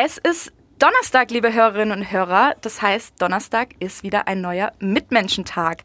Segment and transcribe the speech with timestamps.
[0.00, 2.54] Es ist Donnerstag, liebe Hörerinnen und Hörer.
[2.60, 5.82] Das heißt, Donnerstag ist wieder ein neuer Mitmenschentag.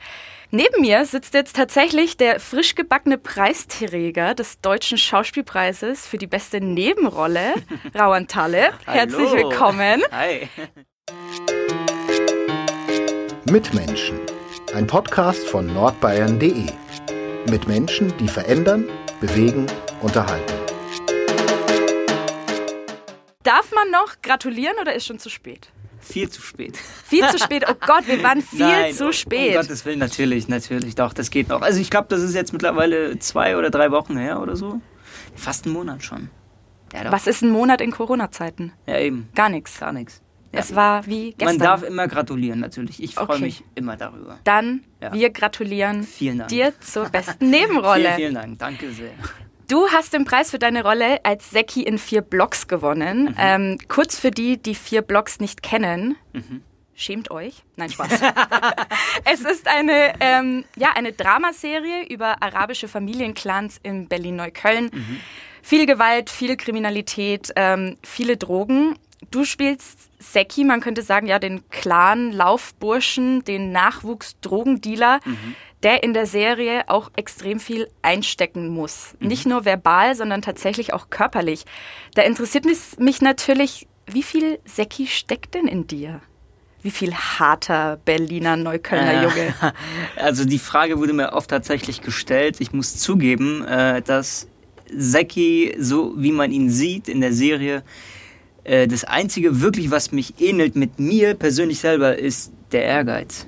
[0.51, 6.61] Neben mir sitzt jetzt tatsächlich der frisch gebackene Preisträger des Deutschen Schauspielpreises für die beste
[6.61, 7.55] Nebenrolle,
[7.99, 8.73] Rauan Taleb.
[8.85, 9.49] Herzlich Hallo.
[9.49, 10.03] willkommen.
[10.11, 10.47] Hi.
[13.49, 14.19] Mitmenschen.
[14.75, 16.67] Ein Podcast von nordbayern.de.
[17.49, 18.87] Mit Menschen, die verändern,
[19.19, 19.65] bewegen,
[20.01, 20.52] unterhalten.
[23.83, 25.69] Man noch gratulieren oder ist schon zu spät?
[25.99, 26.77] Viel zu spät.
[26.77, 27.63] Viel zu spät.
[27.69, 29.55] Oh Gott, wir waren viel Nein, zu Um spät.
[29.55, 30.95] Gottes Willen, natürlich, natürlich.
[30.95, 31.61] Doch, das geht noch.
[31.61, 34.81] Also ich glaube, das ist jetzt mittlerweile zwei oder drei Wochen her oder so.
[35.35, 36.29] Fast einen Monat schon.
[36.93, 37.11] Ja.
[37.11, 38.73] Was ist ein Monat in Corona-Zeiten?
[38.85, 39.29] Ja, eben.
[39.33, 39.79] Gar nichts.
[39.79, 40.21] Gar nichts.
[40.51, 40.59] Ja.
[40.59, 41.57] Es war wie gestern.
[41.57, 43.01] Man darf immer gratulieren, natürlich.
[43.01, 43.41] Ich freue Okay.
[43.41, 44.37] mich immer darüber.
[44.43, 45.11] Dann, Ja.
[45.13, 48.03] wir gratulieren dir zur besten Nebenrolle.
[48.15, 48.59] Vielen, vielen Dank.
[48.59, 49.13] Danke sehr.
[49.73, 53.23] Du hast den Preis für deine Rolle als Seki in vier Blocks gewonnen.
[53.23, 53.35] Mhm.
[53.39, 56.15] Ähm, kurz für die, die vier Blocks nicht kennen.
[56.31, 56.61] Mhm.
[56.93, 57.63] Schämt euch.
[57.75, 58.11] Nein, Spaß.
[59.25, 64.91] es ist eine, ähm, ja, eine Dramaserie über arabische Familienclans in Berlin-Neukölln.
[64.93, 65.19] Mhm.
[65.63, 68.93] Viel Gewalt, viel Kriminalität, ähm, viele Drogen.
[69.31, 75.19] Du spielst Seki, man könnte sagen, ja, den Clan-Laufburschen, den Nachwuchs-Drogendealer,
[75.83, 79.15] der in der Serie auch extrem viel einstecken muss.
[79.19, 81.65] Nicht nur verbal, sondern tatsächlich auch körperlich.
[82.15, 86.21] Da interessiert mich, natürlich, wie viel Seki steckt denn in dir?
[86.81, 89.55] Wie viel harter Berliner Neuköllner Äh, Junge?
[90.17, 92.57] Also die Frage wurde mir oft tatsächlich gestellt.
[92.59, 94.47] Ich muss zugeben, äh, dass
[94.89, 97.83] Seki, so wie man ihn sieht in der Serie,
[98.65, 103.47] äh, das Einzige wirklich, was mich ähnelt mit mir persönlich selber, ist der Ehrgeiz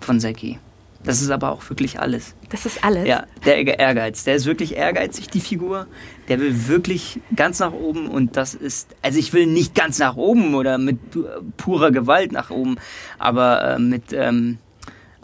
[0.00, 0.58] von Seki.
[1.06, 2.34] Das ist aber auch wirklich alles.
[2.50, 3.06] Das ist alles.
[3.06, 4.24] Ja, der Ehrgeiz.
[4.24, 5.86] Der ist wirklich ehrgeizig, die Figur.
[6.28, 10.16] Der will wirklich ganz nach oben und das ist, also ich will nicht ganz nach
[10.16, 11.26] oben oder mit pu-
[11.56, 12.76] purer Gewalt nach oben,
[13.18, 14.58] aber äh, mit, ähm,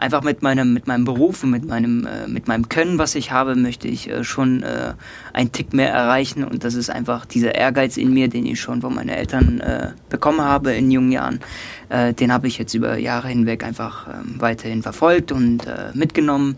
[0.03, 3.31] einfach mit meinem, mit meinem Beruf und mit meinem, äh, mit meinem Können, was ich
[3.31, 4.95] habe, möchte ich äh, schon äh,
[5.33, 8.81] einen Tick mehr erreichen und das ist einfach dieser Ehrgeiz in mir, den ich schon
[8.83, 11.41] von meinen Eltern äh, bekommen habe in jungen Jahren.
[11.89, 16.57] Äh, den habe ich jetzt über Jahre hinweg einfach ähm, weiterhin verfolgt und äh, mitgenommen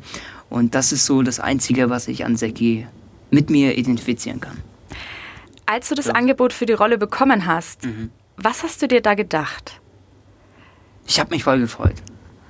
[0.50, 2.86] und das ist so das Einzige, was ich an Seki
[3.30, 4.56] mit mir identifizieren kann.
[5.66, 6.12] Als du das Ja.
[6.14, 8.10] Angebot für die Rolle bekommen hast, Mhm.
[8.36, 9.80] was hast du dir da gedacht?
[11.06, 11.96] Ich habe mich voll gefreut.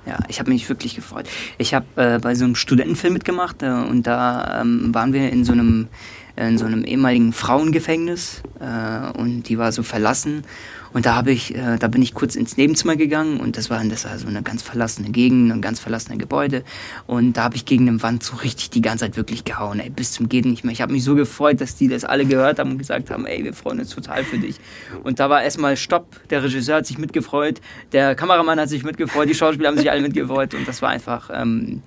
[0.05, 1.27] Ja, ich habe mich wirklich gefreut.
[1.57, 5.43] Ich habe äh, bei so einem Studentenfilm mitgemacht äh, und da ähm, waren wir in
[5.43, 5.87] so einem
[6.35, 10.43] in so einem ehemaligen Frauengefängnis äh, und die war so verlassen.
[10.91, 13.83] Und da habe ich äh, da bin ich kurz ins Nebenzimmer gegangen und das war
[13.83, 16.63] das war so eine ganz verlassene Gegend ein ganz verlassenes Gebäude.
[17.05, 19.89] Und da habe ich gegen eine Wand so richtig die ganze Zeit wirklich gehauen ey
[19.89, 20.71] bis zum geht nicht mehr.
[20.71, 23.43] Ich habe mich so gefreut dass die das alle gehört haben und gesagt haben ey
[23.43, 24.57] wir freuen uns total für dich.
[25.03, 27.59] Und da war erstmal Stopp der Regisseur hat sich mitgefreut
[27.91, 30.53] der Kameramann hat sich mitgefreut die Schauspieler haben sich alle mitgefreut.
[30.53, 31.81] Und das war einfach ähm,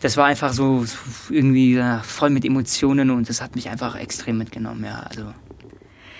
[0.00, 0.84] das war einfach so
[1.28, 5.32] irgendwie äh, voll mit Emotionen und das hat mich einfach extrem mitgenommen, ja, also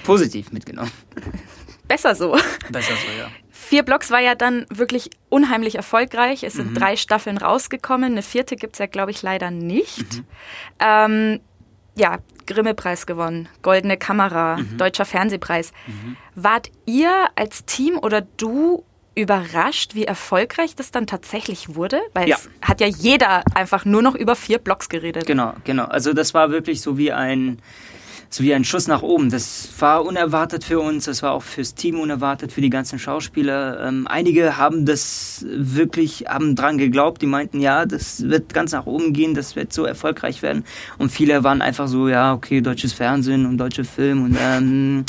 [0.05, 0.93] positiv mitgenommen.
[1.89, 2.39] Besser so.
[2.71, 3.29] Besser so, ja.
[3.51, 6.45] Vier Blocks war ja dann wirklich unheimlich erfolgreich.
[6.45, 8.13] Es sind drei Staffeln rausgekommen.
[8.13, 10.23] Eine vierte gibt es ja, glaube ich, leider nicht.
[10.79, 11.41] Ähm,
[11.97, 15.73] ja, Grimme-Preis gewonnen, Goldene Kamera, Deutscher Fernsehpreis.
[16.35, 18.85] Wart ihr als Team oder du
[19.21, 22.01] überrascht, wie erfolgreich das dann tatsächlich wurde?
[22.15, 22.37] Weil Ja.
[22.37, 25.27] es hat ja jeder einfach nur noch über vier Blocks geredet.
[25.27, 25.85] Genau, genau.
[25.85, 27.59] Also das war wirklich so wie ein
[28.33, 29.29] so wie ein Schuss nach oben.
[29.29, 33.85] Das war unerwartet für uns, das war auch fürs Team unerwartet, für die ganzen Schauspieler.
[33.89, 38.87] Ähm, einige haben das wirklich, haben dran geglaubt, die meinten, ja, das wird ganz nach
[38.87, 40.65] oben gehen, das wird so erfolgreich werden.
[40.97, 45.05] Und viele waren einfach so, ja, okay, deutsches Fernsehen und deutsche Film und ähm,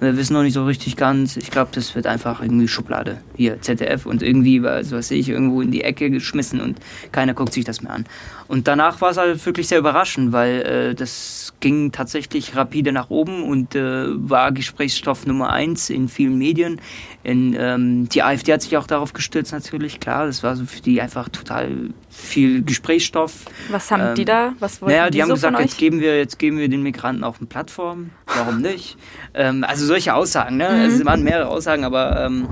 [0.00, 1.36] wir wissen noch nicht so richtig ganz.
[1.36, 3.18] Ich glaube, das wird einfach irgendwie Schublade.
[3.36, 6.78] Hier, ZDF und irgendwie, was weiß ich, irgendwo in die Ecke geschmissen und
[7.12, 8.04] keiner guckt sich das mehr an.
[8.46, 13.10] Und danach war es halt wirklich sehr überraschend, weil äh, das ging tatsächlich rapide nach
[13.10, 16.80] oben und äh, war Gesprächsstoff Nummer eins in vielen Medien.
[17.24, 20.26] In, ähm, die AfD hat sich auch darauf gestürzt natürlich, klar.
[20.26, 23.44] Das war so für die einfach total viel Gesprächsstoff.
[23.70, 24.52] Was haben die Ähm, da?
[24.60, 27.24] Was wollten Naja, die, haben so gesagt, jetzt geben wir, jetzt geben wir den Migranten
[27.24, 28.10] auf eine Plattform.
[28.26, 28.96] Warum nicht?
[29.34, 30.68] ähm, also solche Aussagen, ne?
[30.68, 30.94] Mhm.
[30.94, 32.48] Es waren mehrere Aussagen, aber ähm,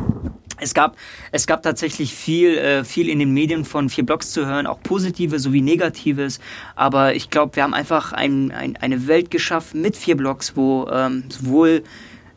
[0.58, 0.96] es gab,
[1.32, 4.80] es gab tatsächlich viel, äh, viel in den Medien von vier Blogs zu hören, auch
[4.82, 6.40] Positives sowie Negatives.
[6.74, 10.88] Aber ich glaube, wir haben einfach ein, ein, eine Welt geschaffen mit vier Blogs, wo
[10.90, 11.82] ähm, sowohl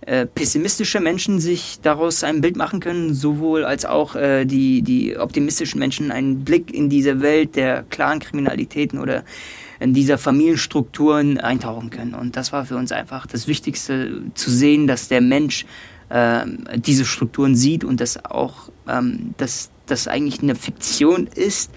[0.01, 5.17] äh, pessimistische Menschen sich daraus ein Bild machen können, sowohl als auch äh, die, die
[5.17, 9.23] optimistischen Menschen einen Blick in diese Welt der klaren Kriminalitäten oder
[9.79, 12.13] in dieser Familienstrukturen eintauchen können.
[12.13, 15.65] Und das war für uns einfach das Wichtigste, zu sehen, dass der Mensch
[16.09, 16.45] äh,
[16.75, 21.71] diese Strukturen sieht und das auch, ähm, dass das eigentlich eine Fiktion ist.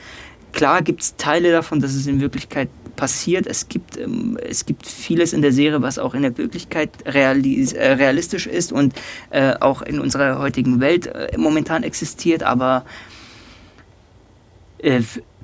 [0.52, 3.46] Klar gibt es Teile davon, dass es in Wirklichkeit passiert.
[3.46, 7.72] Es gibt, ähm, es gibt vieles in der Serie, was auch in der Wirklichkeit realis
[7.72, 8.94] äh, realistisch ist und
[9.30, 12.84] äh, auch in unserer heutigen Welt äh, momentan existiert, aber
[14.78, 15.00] äh,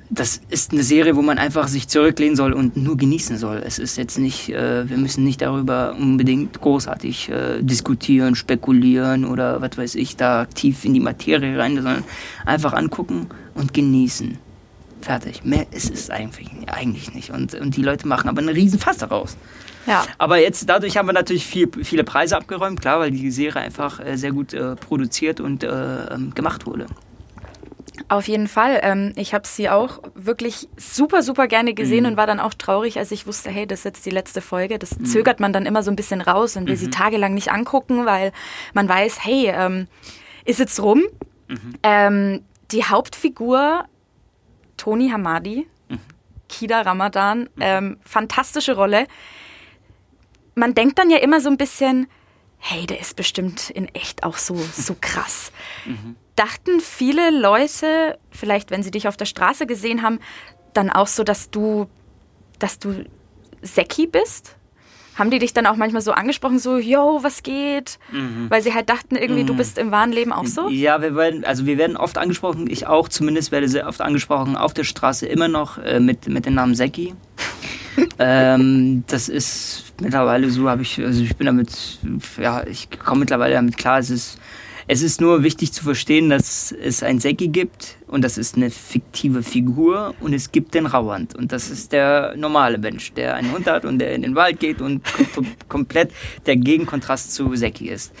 [0.09, 3.61] das ist eine Serie, wo man einfach sich zurücklehnen soll und nur genießen soll.
[3.63, 9.61] Es ist jetzt nicht, äh, wir müssen nicht darüber unbedingt großartig äh, diskutieren, spekulieren oder
[9.61, 12.03] was weiß ich, da tief in die Materie rein, sondern
[12.45, 14.39] einfach angucken und genießen.
[15.01, 15.45] Fertig.
[15.45, 17.29] Mehr ist es eigentlich, eigentlich nicht.
[17.29, 19.37] Und, und die Leute machen aber einen riesen Fass daraus.
[19.85, 20.05] Ja.
[20.17, 23.99] Aber jetzt, dadurch haben wir natürlich viel, viele Preise abgeräumt, klar, weil die Serie einfach
[23.99, 26.87] äh, sehr gut äh, produziert und äh, ähm, gemacht wurde.
[28.07, 28.79] Auf jeden Fall.
[28.81, 32.11] Ähm, ich habe sie auch wirklich super, super gerne gesehen mhm.
[32.11, 34.79] und war dann auch traurig, als ich wusste, hey, das ist jetzt die letzte Folge.
[34.79, 35.05] Das mhm.
[35.05, 36.79] zögert man dann immer so ein bisschen raus und will mhm.
[36.79, 38.31] sie tagelang nicht angucken, weil
[38.73, 39.87] man weiß, hey, ähm,
[40.45, 41.03] ist jetzt rum.
[41.47, 41.73] Mhm.
[41.83, 43.85] Ähm, die Hauptfigur,
[44.77, 45.99] Toni Hamadi, mhm.
[46.47, 47.47] Kida Ramadan, mhm.
[47.59, 49.07] ähm, fantastische Rolle.
[50.55, 52.07] Man denkt dann ja immer so ein bisschen,
[52.57, 55.51] hey, der ist bestimmt in echt auch so, so krass.
[56.39, 60.19] Dachten viele Leute, vielleicht wenn sie dich auf der Straße gesehen haben,
[60.73, 61.89] dann auch so, dass du,
[62.59, 63.03] dass du
[63.61, 64.55] Säcki bist?
[65.15, 67.99] Haben die dich dann auch manchmal so angesprochen, so, yo, was geht?
[68.09, 68.45] Mhm.
[68.47, 69.47] Weil sie halt dachten irgendwie, mhm.
[69.47, 70.69] du bist im wahren Leben auch so?
[70.69, 74.55] Ja, wir werden, also wir werden oft angesprochen, ich auch zumindest werde sehr oft angesprochen,
[74.55, 77.15] auf der Straße immer noch äh, mit, mit dem Namen Säcki.
[78.17, 81.99] ähm, das ist mittlerweile so, habe ich, also ich bin damit,
[82.41, 84.39] ja, ich komme mittlerweile damit klar, es ist
[84.91, 88.71] es ist nur wichtig zu verstehen, dass es ein Säcki gibt und das ist eine
[88.71, 93.51] fiktive Figur und es gibt den Rauhand und das ist der normale Mensch, der einen
[93.51, 95.03] Hund hat und der in den Wald geht und
[95.35, 96.11] kom komplett
[96.47, 98.13] der Gegenkontrast zu Säcki ist.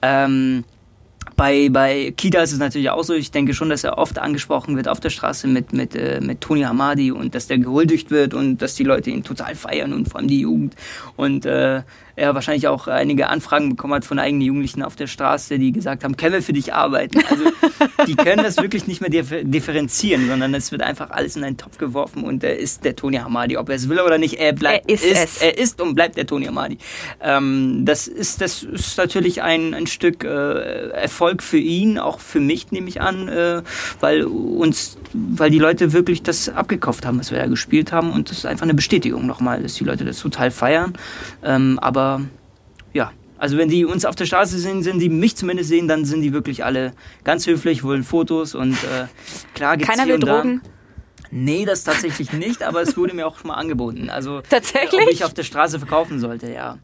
[0.00, 0.62] Ähm,
[1.34, 4.76] bei, bei Kida ist es natürlich auch so, ich denke schon, dass er oft angesprochen
[4.76, 8.32] wird auf der Straße mit, mit, äh, mit Toni Hamadi und dass der gehuldigt wird
[8.32, 10.76] und dass die Leute ihn total feiern und vor allem die Jugend.
[11.16, 11.82] Und äh,
[12.16, 16.04] er wahrscheinlich auch einige Anfragen bekommen hat von eigenen Jugendlichen auf der Straße, die gesagt
[16.04, 17.22] haben, können wir für dich arbeiten?
[17.28, 17.44] Also
[18.06, 21.78] die können das wirklich nicht mehr differenzieren, sondern es wird einfach alles in einen Topf
[21.78, 23.56] geworfen und er ist der Tony Hamadi.
[23.56, 25.42] Ob er es will oder nicht, er bleibt, er ist, ist es.
[25.42, 26.78] Er ist und bleibt der Tony Hamadi.
[27.20, 32.40] Ähm, das, ist, das ist natürlich ein, ein Stück äh, Erfolg für ihn, auch für
[32.40, 33.62] mich nehme ich an, äh,
[34.00, 38.30] weil uns, weil die Leute wirklich das abgekauft haben, was wir da gespielt haben und
[38.30, 40.94] das ist einfach eine Bestätigung nochmal, dass die Leute das total feiern.
[41.44, 42.24] Ähm, aber aber
[42.92, 46.04] ja, also wenn die uns auf der Straße sehen, sind die mich zumindest sehen, dann
[46.04, 46.92] sind die wirklich alle
[47.24, 49.06] ganz höflich, wollen Fotos und äh,
[49.54, 50.60] klar gibt's Keiner will Drogen.
[50.62, 50.70] Da,
[51.34, 54.10] Nee, das tatsächlich nicht, aber es wurde mir auch schon mal angeboten.
[54.10, 55.00] Also, tatsächlich?
[55.00, 56.76] Ob ich auf der Straße verkaufen sollte, ja.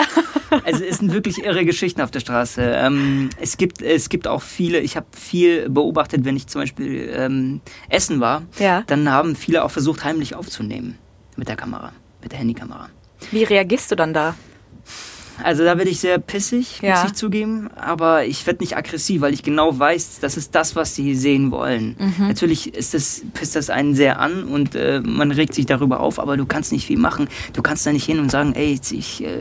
[0.64, 2.62] Also es sind wirklich irre Geschichten auf der Straße.
[2.62, 7.12] Ähm, es, gibt, es gibt auch viele, ich habe viel beobachtet, wenn ich zum Beispiel
[7.14, 7.60] ähm,
[7.90, 8.82] essen war, ja.
[8.86, 10.96] dann haben viele auch versucht, heimlich aufzunehmen
[11.36, 11.92] mit der Kamera,
[12.22, 12.88] mit der Handykamera.
[13.30, 14.34] Wie reagierst du dann da?
[15.43, 16.96] Also da werde ich sehr pissig, ja.
[16.96, 17.70] muss ich zugeben.
[17.76, 21.50] Aber ich werde nicht aggressiv, weil ich genau weiß, das ist das, was sie sehen
[21.50, 21.96] wollen.
[21.99, 22.29] Mhm.
[22.29, 26.19] Natürlich ist das, pisst das einen sehr an und äh, man regt sich darüber auf,
[26.19, 27.29] aber du kannst nicht viel machen.
[27.52, 29.38] Du kannst da nicht hin und sagen, ey, ich äh,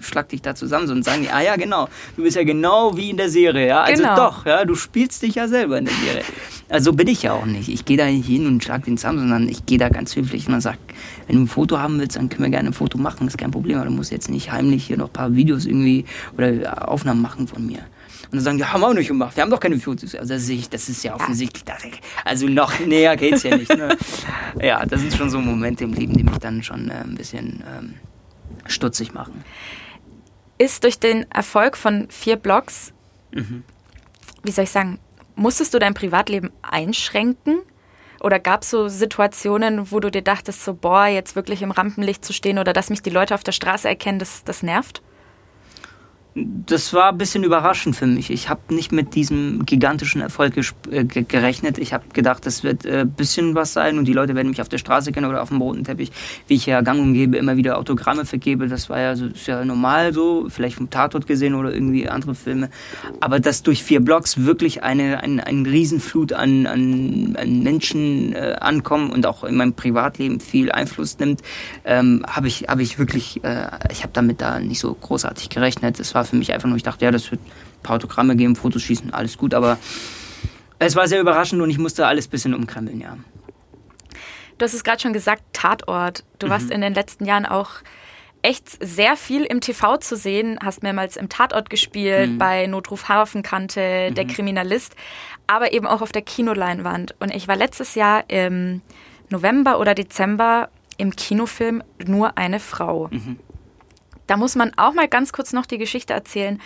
[0.00, 3.16] schlag dich da zusammen, sondern sagen, ah ja, genau, du bist ja genau wie in
[3.16, 3.68] der Serie.
[3.68, 3.82] Ja?
[3.82, 4.16] Also genau.
[4.16, 6.24] doch, ja, du spielst dich ja selber in der Serie.
[6.68, 7.68] Also bin ich ja auch nicht.
[7.68, 10.48] Ich gehe da nicht hin und schlag den zusammen, sondern ich gehe da ganz höflich
[10.48, 10.78] und sage,
[11.26, 13.52] wenn du ein Foto haben willst, dann können wir gerne ein Foto machen, ist kein
[13.52, 13.76] Problem.
[13.78, 16.04] Aber du musst jetzt nicht heimlich hier noch ein paar Videos irgendwie
[16.36, 17.78] oder Aufnahmen machen von mir.
[18.26, 20.14] Und dann sagen die, haben wir auch nicht gemacht, wir haben doch keine Fotos.
[20.16, 21.64] Also das, ist, das ist ja offensichtlich.
[22.24, 23.74] Also noch näher geht's ja nicht.
[23.76, 23.96] Ne?
[24.60, 27.62] Ja, das sind schon so Momente im Leben, die mich dann schon äh, ein bisschen
[27.78, 27.94] ähm,
[28.66, 29.44] stutzig machen.
[30.58, 32.92] Ist durch den Erfolg von vier Blogs,
[33.32, 33.62] mhm.
[34.42, 34.98] wie soll ich sagen,
[35.36, 37.60] musstest du dein Privatleben einschränken?
[38.20, 42.24] Oder gab es so Situationen, wo du dir dachtest, so, boah, jetzt wirklich im Rampenlicht
[42.24, 45.02] zu stehen oder dass mich die Leute auf der Straße erkennen, das, das nervt?
[46.36, 48.30] Das war ein bisschen überraschend für mich.
[48.30, 50.54] Ich habe nicht mit diesem gigantischen Erfolg
[50.90, 51.78] äh, gerechnet.
[51.78, 54.60] Ich habe gedacht, das wird ein äh, bisschen was sein und die Leute werden mich
[54.60, 56.12] auf der Straße kennen oder auf dem roten Teppich,
[56.46, 58.68] wie ich ja gang und gebe, immer wieder Autogramme vergebe.
[58.68, 62.34] Das war ja, so, ist ja normal so, vielleicht vom Tatort gesehen oder irgendwie andere
[62.34, 62.68] Filme.
[63.20, 68.56] Aber dass durch vier Blogs wirklich eine, eine, eine Riesenflut an, an, an Menschen äh,
[68.60, 71.40] ankommen und auch in meinem Privatleben viel Einfluss nimmt,
[71.86, 75.98] ähm, habe ich, hab ich wirklich, äh, ich habe damit da nicht so großartig gerechnet.
[75.98, 78.56] Es war für mich einfach nur, ich dachte, ja, das wird ein paar Autogramme geben,
[78.56, 79.78] Fotos schießen, alles gut, aber
[80.78, 83.16] es war sehr überraschend und ich musste alles ein bisschen umkrempeln, ja.
[84.58, 86.24] Du hast es gerade schon gesagt, Tatort.
[86.38, 86.50] Du mhm.
[86.50, 87.70] warst in den letzten Jahren auch
[88.42, 90.58] echt sehr viel im TV zu sehen.
[90.62, 92.38] Hast mehrmals im Tatort gespielt, mhm.
[92.38, 94.14] bei Notruf Hafenkante, mhm.
[94.14, 94.94] Der Kriminalist,
[95.46, 97.14] aber eben auch auf der Kinoleinwand.
[97.18, 98.80] Und ich war letztes Jahr im
[99.28, 103.10] November oder Dezember im Kinofilm Nur eine Frau.
[104.26, 106.60] Da muss man auch mal ganz kurz noch die Geschichte erzählen.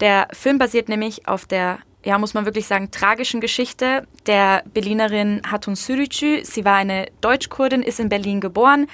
[0.00, 5.42] Der Film basiert nämlich auf der, ja, muss man wirklich sagen, tragischen Geschichte der Berlinerin
[5.50, 6.44] Hatun Sürücü.
[6.44, 8.86] Sie war eine Deutschkurdin, ist in Berlin geboren.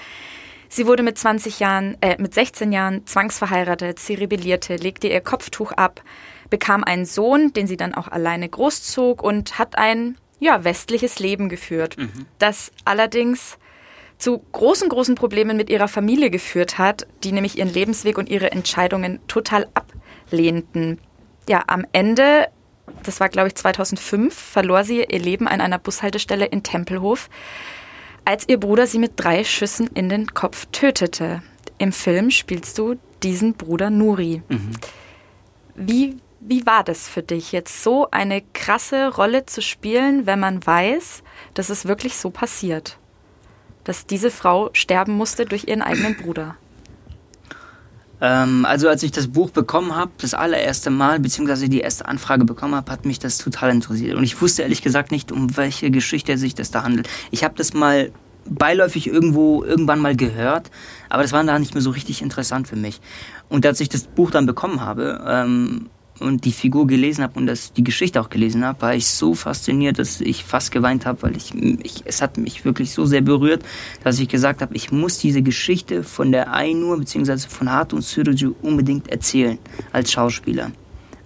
[0.69, 4.01] Sie wurde mit 20 Jahren, äh, mit 16 Jahren zwangsverheiratet.
[4.01, 6.03] Sie rebellierte, legte ihr Kopftuch ab,
[6.51, 11.49] bekam einen Sohn, den sie dann auch alleine großzog und hat ein, ja, westliches Leben
[11.49, 11.97] geführt.
[11.97, 12.27] Mhm.
[12.39, 13.59] Das allerdings
[14.19, 18.51] zu großen, großen Problemen mit ihrer Familie geführt hat, die nämlich ihren Lebensweg und ihre
[18.51, 20.99] Entscheidungen total ablehnten.
[21.49, 22.49] Ja, am Ende,
[23.03, 27.29] das war glaube ich 2005, verlor sie ihr Leben an einer Bushaltestelle in Tempelhof,
[28.25, 31.43] als ihr Bruder sie mit drei Schüssen in den Kopf tötete.
[31.79, 34.43] Im Film spielst du diesen Bruder Nuri.
[34.49, 34.71] Mhm.
[35.75, 40.67] Wie, wie war das für dich, jetzt so eine krasse Rolle zu spielen, wenn man
[40.67, 41.23] weiß,
[41.55, 42.99] dass es wirklich so passiert?
[43.87, 46.57] Dass diese Frau sterben musste durch ihren eigenen Bruder?
[48.21, 52.45] Ähm, also als ich das Buch bekommen habe, das allererste Mal, beziehungsweise die erste Anfrage
[52.45, 54.17] bekommen habe, hat mich das total interessiert.
[54.17, 57.09] Und ich wusste ehrlich gesagt nicht, um welche Geschichte sich das da handelt.
[57.31, 58.11] Ich habe das mal
[58.45, 60.71] beiläufig irgendwo irgendwann mal gehört,
[61.09, 63.01] aber das war da nicht mehr so richtig interessant für mich.
[63.49, 65.91] Und als ich das Buch dann bekommen habe, ähm,
[66.21, 69.35] und die Figur gelesen habe und das, die Geschichte auch gelesen habe, war ich so
[69.35, 73.21] fasziniert, dass ich fast geweint habe, weil ich, ich, es hat mich wirklich so sehr
[73.21, 73.65] berührt,
[74.03, 77.49] dass ich gesagt habe, ich muss diese Geschichte von der Ainur bzw.
[77.49, 79.59] von Hato und Suruju unbedingt erzählen
[79.93, 80.73] als Schauspieler.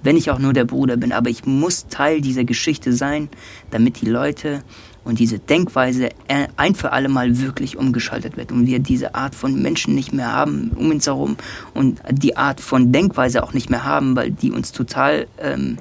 [0.03, 3.29] Wenn ich auch nur der Bruder bin, aber ich muss Teil dieser Geschichte sein,
[3.71, 4.63] damit die Leute
[5.05, 6.11] und diese Denkweise
[6.57, 10.33] ein für alle Mal wirklich umgeschaltet wird und wir diese Art von Menschen nicht mehr
[10.33, 11.37] haben um uns herum
[11.75, 15.79] und die Art von Denkweise auch nicht mehr haben, weil die uns total, ähm,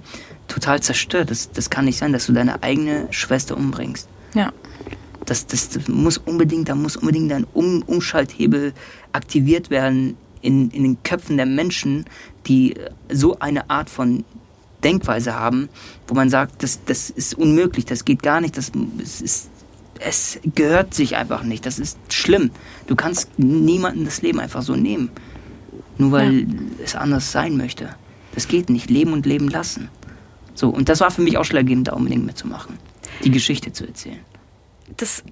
[0.47, 1.31] total zerstört.
[1.31, 4.07] Das, das kann nicht sein, dass du deine eigene Schwester umbringst.
[4.33, 4.51] Ja.
[5.25, 8.73] Das, das, das muss unbedingt, da muss unbedingt ein um Umschalthebel
[9.11, 12.05] aktiviert werden in, in den Köpfen der Menschen,
[12.47, 12.75] die
[13.11, 14.23] so eine Art von
[14.83, 15.69] Denkweise haben,
[16.07, 18.71] wo man sagt, das, das ist unmöglich, das geht gar nicht, das,
[19.01, 19.49] es, ist,
[19.99, 22.51] es gehört sich einfach nicht, das ist schlimm.
[22.87, 25.09] Du kannst niemanden das Leben einfach so nehmen,
[25.97, 26.45] nur weil ja.
[26.83, 27.95] es anders sein möchte.
[28.33, 29.89] Das geht nicht, leben und leben lassen.
[30.53, 32.77] So, und das war für mich ausschlaggebend, da unbedingt mitzumachen,
[33.23, 34.19] die Geschichte zu erzählen.
[34.97, 35.23] Das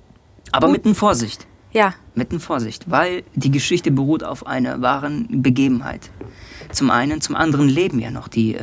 [0.52, 1.48] Aber mit Vorsicht.
[1.74, 1.94] Ja.
[2.16, 6.10] Mit Vorsicht, weil die Geschichte beruht auf einer wahren Begebenheit.
[6.72, 8.62] Zum einen, zum anderen leben ja noch die, äh,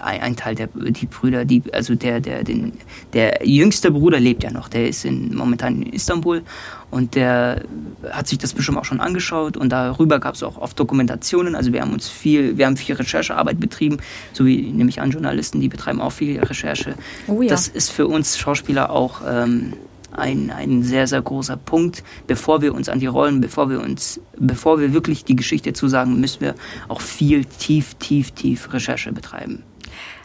[0.00, 2.72] ein Teil der die Brüder, die, also der, der, den,
[3.12, 6.42] der jüngste Bruder lebt ja noch, der ist in, momentan in Istanbul
[6.90, 7.62] und der
[8.10, 11.54] hat sich das bestimmt auch schon angeschaut und darüber gab es auch oft Dokumentationen.
[11.54, 13.98] Also wir haben uns viel, wir haben viel Recherchearbeit betrieben,
[14.32, 16.94] so wie nehme ich an Journalisten, die betreiben auch viel Recherche.
[17.26, 17.48] Oh ja.
[17.48, 19.74] Das ist für uns Schauspieler auch ähm,
[20.20, 22.04] ein, ein sehr, sehr großer Punkt.
[22.26, 26.20] Bevor wir uns an die Rollen, bevor wir uns, bevor wir wirklich die Geschichte zusagen,
[26.20, 26.54] müssen wir
[26.88, 29.62] auch viel tief, tief, tief Recherche betreiben.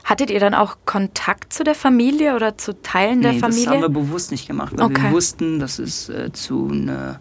[0.03, 3.65] Hattet ihr dann auch Kontakt zu der Familie oder zu Teilen der nee, Familie?
[3.65, 5.03] Das haben wir bewusst nicht gemacht, weil okay.
[5.03, 7.19] wir wussten, dass es äh, zu einer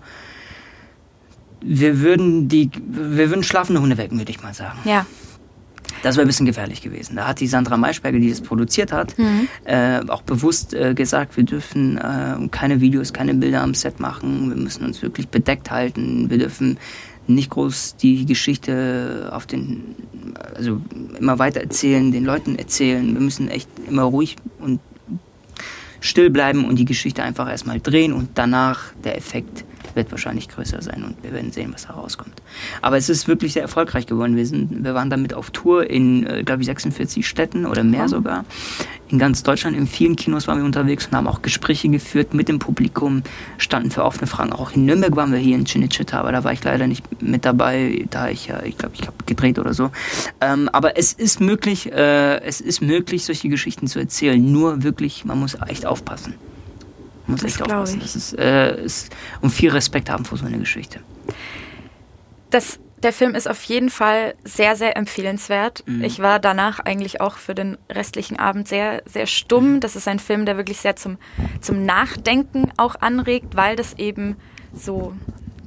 [1.66, 4.78] wir würden die wir würden schlafende Hunde wecken, würde ich mal sagen.
[4.84, 5.06] Ja.
[6.02, 7.16] Das wäre ein bisschen gefährlich gewesen.
[7.16, 9.48] Da hat die Sandra Maischberger, die das produziert hat, mhm.
[9.64, 14.50] äh, auch bewusst äh, gesagt, wir dürfen äh, keine Videos, keine Bilder am Set machen.
[14.50, 16.30] Wir müssen uns wirklich bedeckt halten.
[16.30, 16.78] Wir dürfen
[17.26, 19.82] nicht groß die Geschichte auf den,
[20.54, 20.80] also
[21.18, 23.14] immer weiter erzählen, den Leuten erzählen.
[23.14, 24.80] Wir müssen echt immer ruhig und
[26.00, 30.82] still bleiben und die Geschichte einfach erstmal drehen und danach der Effekt wird wahrscheinlich größer
[30.82, 32.34] sein und wir werden sehen, was herauskommt.
[32.82, 34.36] Aber es ist wirklich sehr erfolgreich geworden.
[34.36, 38.08] Wir, sind, wir waren damit auf Tour in, äh, glaube ich, 46 Städten oder mehr
[38.08, 38.44] sogar.
[39.08, 42.48] In ganz Deutschland, in vielen Kinos waren wir unterwegs und haben auch Gespräche geführt mit
[42.48, 43.22] dem Publikum,
[43.58, 44.52] standen für offene Fragen.
[44.52, 47.44] Auch in Nürnberg waren wir hier in Cinecittà, aber da war ich leider nicht mit
[47.44, 49.90] dabei, da ich ja, ich glaube, ich habe gedreht oder so.
[50.40, 54.52] Ähm, aber es ist möglich, äh, es ist möglich, solche Geschichten zu erzählen.
[54.52, 56.34] Nur wirklich, man muss echt aufpassen.
[57.26, 57.96] Muss das echt aufpassen.
[57.98, 58.02] Ich.
[58.02, 61.00] Das ist, äh, ist, und viel Respekt haben vor so einer Geschichte.
[62.50, 65.84] Das, der Film ist auf jeden Fall sehr, sehr empfehlenswert.
[65.86, 66.04] Mhm.
[66.04, 69.74] Ich war danach eigentlich auch für den restlichen Abend sehr, sehr stumm.
[69.74, 69.80] Mhm.
[69.80, 71.18] Das ist ein Film, der wirklich sehr zum,
[71.60, 74.36] zum Nachdenken auch anregt, weil das eben
[74.72, 75.14] so,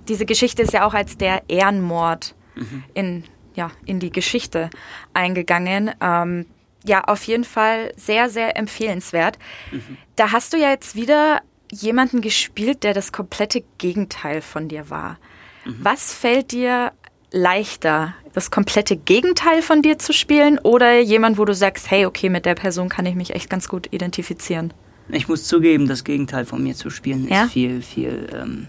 [0.08, 2.84] diese Geschichte ist ja auch als der Ehrenmord mhm.
[2.94, 3.24] in,
[3.56, 4.70] ja, in die Geschichte
[5.14, 5.92] eingegangen.
[6.00, 6.46] Ähm,
[6.88, 9.38] ja, auf jeden Fall sehr, sehr empfehlenswert.
[9.72, 9.98] Mhm.
[10.16, 11.42] Da hast du ja jetzt wieder
[11.72, 15.20] jemanden gespielt, der das komplette Gegenteil von dir war.
[15.66, 15.78] Mhm.
[15.82, 16.94] Was fällt dir
[17.32, 22.30] leichter, das komplette Gegenteil von dir zu spielen oder jemand, wo du sagst, hey, okay,
[22.30, 24.74] mit der Person kann ich mich echt ganz gut identifizieren?
[25.10, 27.44] Ich muss zugeben, das Gegenteil von mir zu spielen ja?
[27.44, 28.68] ist viel, viel, ähm,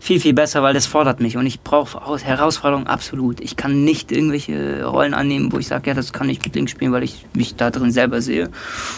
[0.00, 3.40] viel, viel besser, weil das fordert mich und ich brauche Herausforderungen absolut.
[3.40, 6.92] Ich kann nicht irgendwelche Rollen annehmen, wo ich sage, ja, das kann ich Links spielen,
[6.92, 8.48] weil ich mich da drin selber sehe,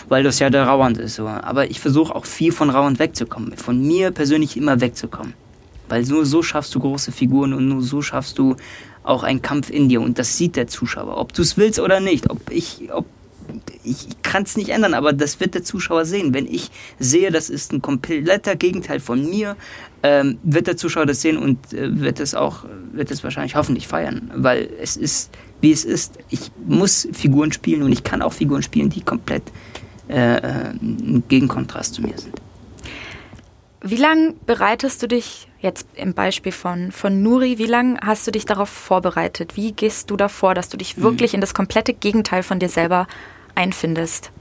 [0.08, 1.16] weil das ja der Rauand ist.
[1.16, 1.26] So.
[1.26, 5.34] Aber ich versuche auch viel von Rauand wegzukommen, von mir persönlich immer wegzukommen.
[5.88, 8.56] Weil nur so schaffst du große Figuren und nur so schaffst du
[9.02, 12.00] auch einen Kampf in dir und das sieht der Zuschauer, ob du es willst oder
[12.00, 13.06] nicht, ob ich, ob
[13.84, 16.34] ich kann es nicht ändern, aber das wird der Zuschauer sehen.
[16.34, 19.56] Wenn ich sehe, das ist ein kompletter Gegenteil von mir,
[20.02, 23.86] ähm, wird der Zuschauer das sehen und äh, wird es auch, wird es wahrscheinlich hoffentlich
[23.86, 25.30] feiern, weil es ist,
[25.60, 26.18] wie es ist.
[26.30, 29.42] Ich muss Figuren spielen und ich kann auch Figuren spielen, die komplett
[30.08, 32.40] äh, äh ein Gegenkontrast zu mir sind.
[33.82, 38.30] Wie lange bereitest du dich, jetzt im Beispiel von, von Nuri, wie lange hast du
[38.30, 39.56] dich darauf vorbereitet?
[39.56, 41.02] Wie gehst du davor, dass du dich mhm.
[41.02, 43.06] wirklich in das komplette Gegenteil von dir selber
[43.60, 44.32] einfindest?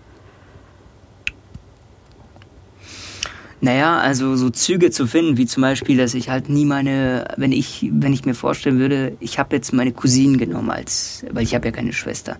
[3.61, 7.51] Naja, also so Züge zu finden, wie zum Beispiel, dass ich halt nie meine, wenn
[7.51, 11.53] ich, wenn ich mir vorstellen würde, ich habe jetzt meine Cousine genommen als, weil ich
[11.55, 12.37] habe ja keine Schwester.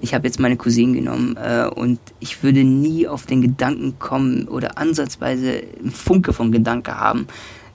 [0.00, 4.48] Ich habe jetzt meine Cousine genommen äh, und ich würde nie auf den Gedanken kommen
[4.48, 7.26] oder ansatzweise einen Funke von Gedanke haben,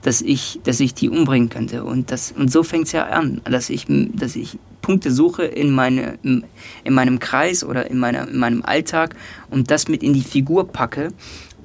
[0.08, 1.84] dass ich, dass ich die umbringen könnte.
[1.84, 5.70] Und das, und so fängt es ja an, dass ich, dass ich Punkte suche in,
[5.70, 6.46] meine, in,
[6.86, 9.18] in meinem Kreis oder in, meiner, in meinem Alltag
[9.50, 11.10] und das mit in die Figur packe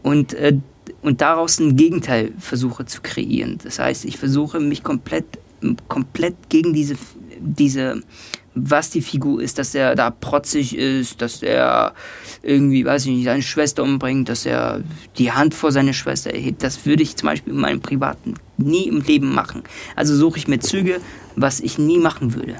[0.02, 0.56] und äh,
[1.02, 3.58] und daraus ein Gegenteil versuche zu kreieren.
[3.62, 5.24] Das heißt, ich versuche mich komplett,
[5.86, 6.96] komplett gegen diese,
[7.38, 8.02] diese,
[8.54, 11.94] was die Figur ist, dass er da protzig ist, dass er
[12.42, 14.82] irgendwie, weiß ich nicht, seine Schwester umbringt, dass er
[15.16, 16.62] die Hand vor seine Schwester erhebt.
[16.62, 19.62] Das würde ich zum Beispiel in meinem Privaten nie im Leben machen.
[19.96, 21.00] Also suche ich mir Züge,
[21.34, 22.56] was ich nie machen würde.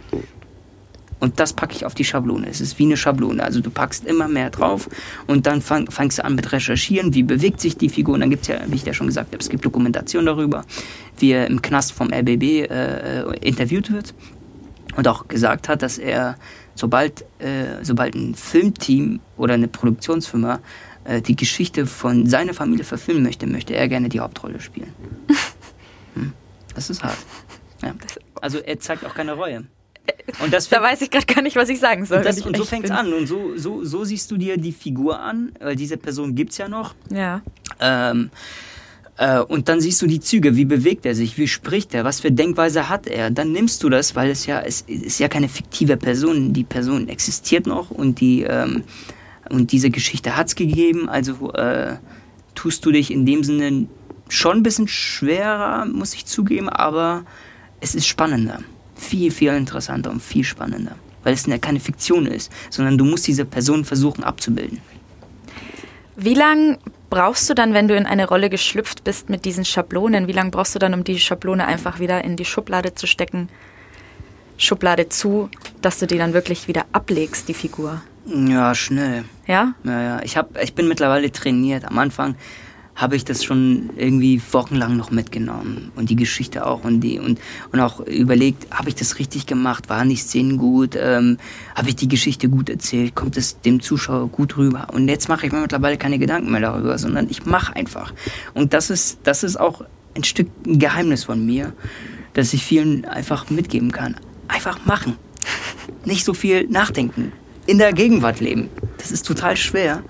[1.20, 2.48] Und das packe ich auf die Schablone.
[2.48, 3.44] Es ist wie eine Schablone.
[3.44, 4.88] Also du packst immer mehr drauf
[5.28, 8.14] und dann fang, fangst du an mit Recherchieren, wie bewegt sich die Figur.
[8.14, 10.64] Und dann gibt es ja, wie ich ja schon gesagt habe, es gibt Dokumentation darüber,
[11.18, 14.14] wie er im Knast vom RBB äh, interviewt wird
[14.96, 16.36] und auch gesagt hat, dass er,
[16.74, 20.60] sobald, äh, sobald ein Filmteam oder eine Produktionsfirma
[21.04, 24.92] äh, die Geschichte von seiner Familie verfilmen möchte, möchte er gerne die Hauptrolle spielen.
[26.14, 26.34] Hm.
[26.74, 27.16] Das ist hart.
[27.82, 27.94] Ja.
[28.42, 29.64] Also er zeigt auch keine Reue.
[30.42, 32.18] Und das da weiß ich gerade gar nicht, was ich sagen soll.
[32.18, 33.12] Und, das, und so fängt es an.
[33.12, 36.58] Und so, so, so siehst du dir die Figur an, weil diese Person gibt es
[36.58, 36.94] ja noch.
[37.10, 37.40] Ja.
[37.80, 38.36] Ähm, äh,
[39.48, 42.32] und dann siehst du die Züge, wie bewegt er sich, wie spricht er, was für
[42.32, 43.30] Denkweise hat er.
[43.30, 46.52] Dann nimmst du das, weil es ja, es ist ja keine fiktive Person.
[46.52, 48.84] Die Person existiert noch und die, ähm,
[49.50, 51.08] und diese Geschichte hat es gegeben.
[51.08, 51.96] Also äh,
[52.54, 53.86] tust du dich in dem Sinne
[54.28, 57.24] schon ein bisschen schwerer, muss ich zugeben, aber
[57.80, 58.60] es ist spannender
[59.02, 60.96] viel, viel interessanter und viel spannender.
[61.24, 64.78] Weil es ja keine Fiktion ist, sondern du musst diese Person versuchen abzubilden.
[66.16, 66.78] Wie lange
[67.12, 70.28] brauchst du dann, wenn du in eine Rolle geschlüpft bist mit diesen Schablonen?
[70.28, 73.50] Wie lange brauchst du dann, um die Schablone einfach wieder in die Schublade zu stecken?
[74.56, 75.50] Schublade zu,
[75.82, 78.00] dass du die dann wirklich wieder ablegst, die Figur?
[78.24, 79.24] Ja, schnell.
[79.46, 79.74] Ja?
[79.84, 80.20] Ja, ja.
[80.22, 81.84] Ich, hab, ich bin mittlerweile trainiert.
[81.84, 82.34] Am Anfang
[82.94, 87.40] habe ich das schon irgendwie wochenlang noch mitgenommen und die Geschichte auch und die und
[87.72, 91.38] und auch überlegt, habe ich das richtig gemacht, waren die Szenen gut, ähm,
[91.74, 94.88] habe ich die Geschichte gut erzählt, kommt es dem Zuschauer gut rüber?
[94.92, 98.12] Und jetzt mache ich mir mittlerweile keine Gedanken mehr darüber, sondern ich mache einfach.
[98.52, 101.72] Und das ist das ist auch ein Stück ein Geheimnis von mir,
[102.34, 104.16] dass ich vielen einfach mitgeben kann,
[104.48, 105.16] einfach machen,
[106.04, 107.32] nicht so viel nachdenken,
[107.66, 110.02] in der Gegenwart leben, das ist total schwer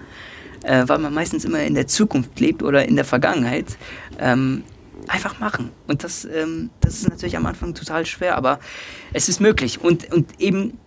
[0.65, 3.77] äh, weil man meistens immer in der Zukunft lebt oder in der Vergangenheit.
[4.19, 4.65] Ähm,
[5.09, 5.71] einfach machen.
[5.89, 8.61] Und das, ähm, das ist natürlich am Anfang total schwer, aber
[9.13, 9.81] es ist möglich.
[9.81, 10.79] Und, und eben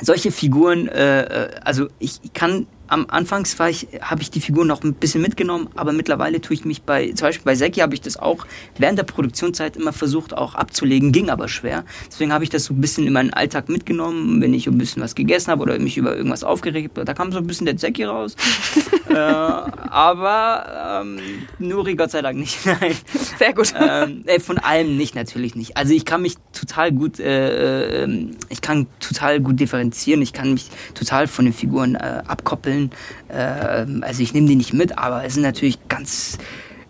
[0.00, 4.64] solche Figuren, äh, äh also ich kann am Anfangs war ich, habe ich die Figur
[4.64, 7.94] noch ein bisschen mitgenommen, aber mittlerweile tue ich mich bei, zum Beispiel bei Seki habe
[7.94, 8.46] ich das auch
[8.78, 11.84] während der Produktionszeit immer versucht auch abzulegen, ging aber schwer.
[12.08, 15.02] Deswegen habe ich das so ein bisschen in meinen Alltag mitgenommen, wenn ich ein bisschen
[15.02, 17.78] was gegessen habe oder mich über irgendwas aufgeregt habe, da kam so ein bisschen der
[17.78, 18.36] Seki raus.
[19.08, 21.18] äh, aber ähm,
[21.58, 22.58] Nuri Gott sei Dank nicht.
[22.66, 22.94] Nein.
[23.38, 23.72] Sehr gut.
[23.78, 25.76] Ähm, äh, von allem nicht, natürlich nicht.
[25.76, 30.52] Also ich kann mich total gut, äh, ähm, ich kann total gut differenzieren, ich kann
[30.52, 32.90] mich total von den Figuren äh, abkoppeln Rollen.
[33.28, 36.38] Äh, also ich nehme die nicht mit, aber es sind natürlich ganz.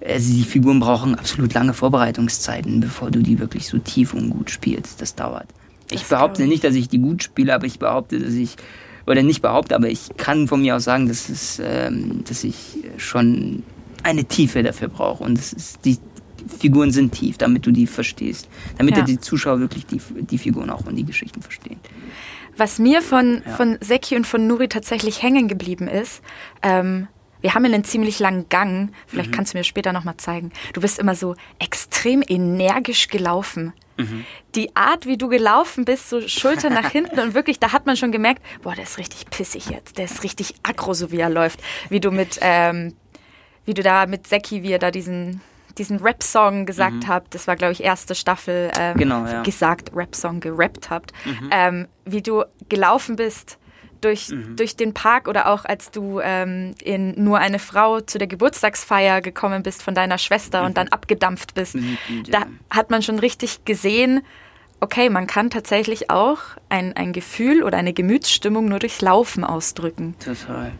[0.07, 4.51] Also die Figuren brauchen absolut lange Vorbereitungszeiten, bevor du die wirklich so tief und gut
[4.51, 5.01] spielst.
[5.01, 5.47] Das dauert.
[5.89, 8.57] Das ich behaupte nicht, dass ich die gut spiele, aber ich behaupte, dass ich
[9.07, 12.57] oder nicht behaupte, aber ich kann von mir aus sagen, dass es, ähm, dass ich
[12.99, 13.63] schon
[14.03, 15.99] eine Tiefe dafür brauche und das ist die
[16.59, 18.49] Figuren sind tief, damit du die verstehst.
[18.79, 19.03] Damit Ja.
[19.03, 21.79] die Zuschauer wirklich die, die Figuren auch und die Geschichten verstehen.
[22.57, 23.53] Was mir von, Ja.
[23.57, 26.23] von Seki und von Nuri tatsächlich hängen geblieben ist,
[26.63, 27.09] ähm,
[27.43, 28.93] wir haben einen ziemlich langen Gang.
[29.07, 30.51] Vielleicht kannst du mir später nochmal zeigen.
[30.73, 33.73] Du bist immer so extrem energisch gelaufen.
[34.55, 37.97] Die Art, wie du gelaufen bist, so Schulter nach hinten und wirklich, da hat man
[37.97, 39.97] schon gemerkt, boah, der ist richtig pissig jetzt.
[39.97, 41.61] Der ist richtig aggro, so wie er läuft.
[41.89, 42.95] Wie du mit, ähm,
[43.65, 45.41] wie du da mit Seki, wie er da diesen,
[45.79, 47.35] diesen Rap-Song gesagt habt.
[47.35, 48.71] Das war, glaube ich, erste Staffel.
[48.79, 49.43] Ähm, Genau, ja.
[49.43, 51.13] gesagt, Rap-Song gerappt habt.
[51.51, 53.59] Ähm, wie du gelaufen bist
[54.01, 58.27] durch, durch den Park oder auch als du ähm, in Nur eine Frau zu der
[58.27, 61.77] Geburtstagsfeier gekommen bist von deiner Schwester und dann abgedampft bist.
[62.29, 64.23] Da hat man schon richtig gesehen,
[64.81, 70.15] okay, man kann tatsächlich auch ein, ein Gefühl oder eine Gemütsstimmung nur durchs Laufen ausdrücken.
[70.23, 70.73] Total.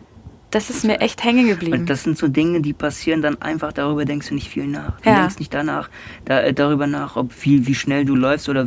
[0.49, 1.79] Das ist mir echt hängen geblieben.
[1.81, 4.99] Und das sind so Dinge, die passieren dann einfach, darüber denkst du nicht viel nach.
[5.01, 5.19] Du Ja.
[5.19, 5.89] denkst nicht danach,
[6.23, 8.65] da, äh, darüber nach, ob viel, wie schnell du läufst oder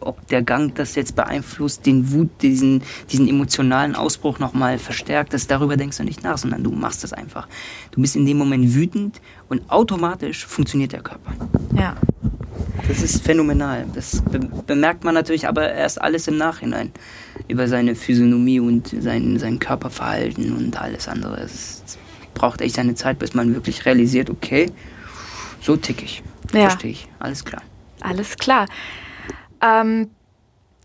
[0.00, 5.32] ob der Gang das jetzt beeinflusst, den Wut, diesen, diesen emotionalen Ausbruch nochmal verstärkt.
[5.32, 7.48] Das, darüber denkst du nicht nach, sondern du machst das einfach.
[7.92, 11.32] Du bist in dem Moment wütend und automatisch funktioniert der Körper.
[11.74, 11.96] ja.
[12.88, 13.86] Das ist phänomenal.
[13.94, 16.92] Das be bemerkt man natürlich aber erst alles im Nachhinein.
[17.48, 21.40] Über seine Physiognomie und sein, sein Körperverhalten und alles andere.
[21.40, 21.82] Es
[22.34, 24.70] braucht echt seine Zeit, bis man wirklich realisiert, okay,
[25.60, 26.22] so tick ich.
[26.52, 26.70] Ja.
[26.70, 27.08] Verstehe ich.
[27.18, 27.62] Alles klar.
[28.00, 28.66] Alles klar.
[29.60, 30.10] Ähm,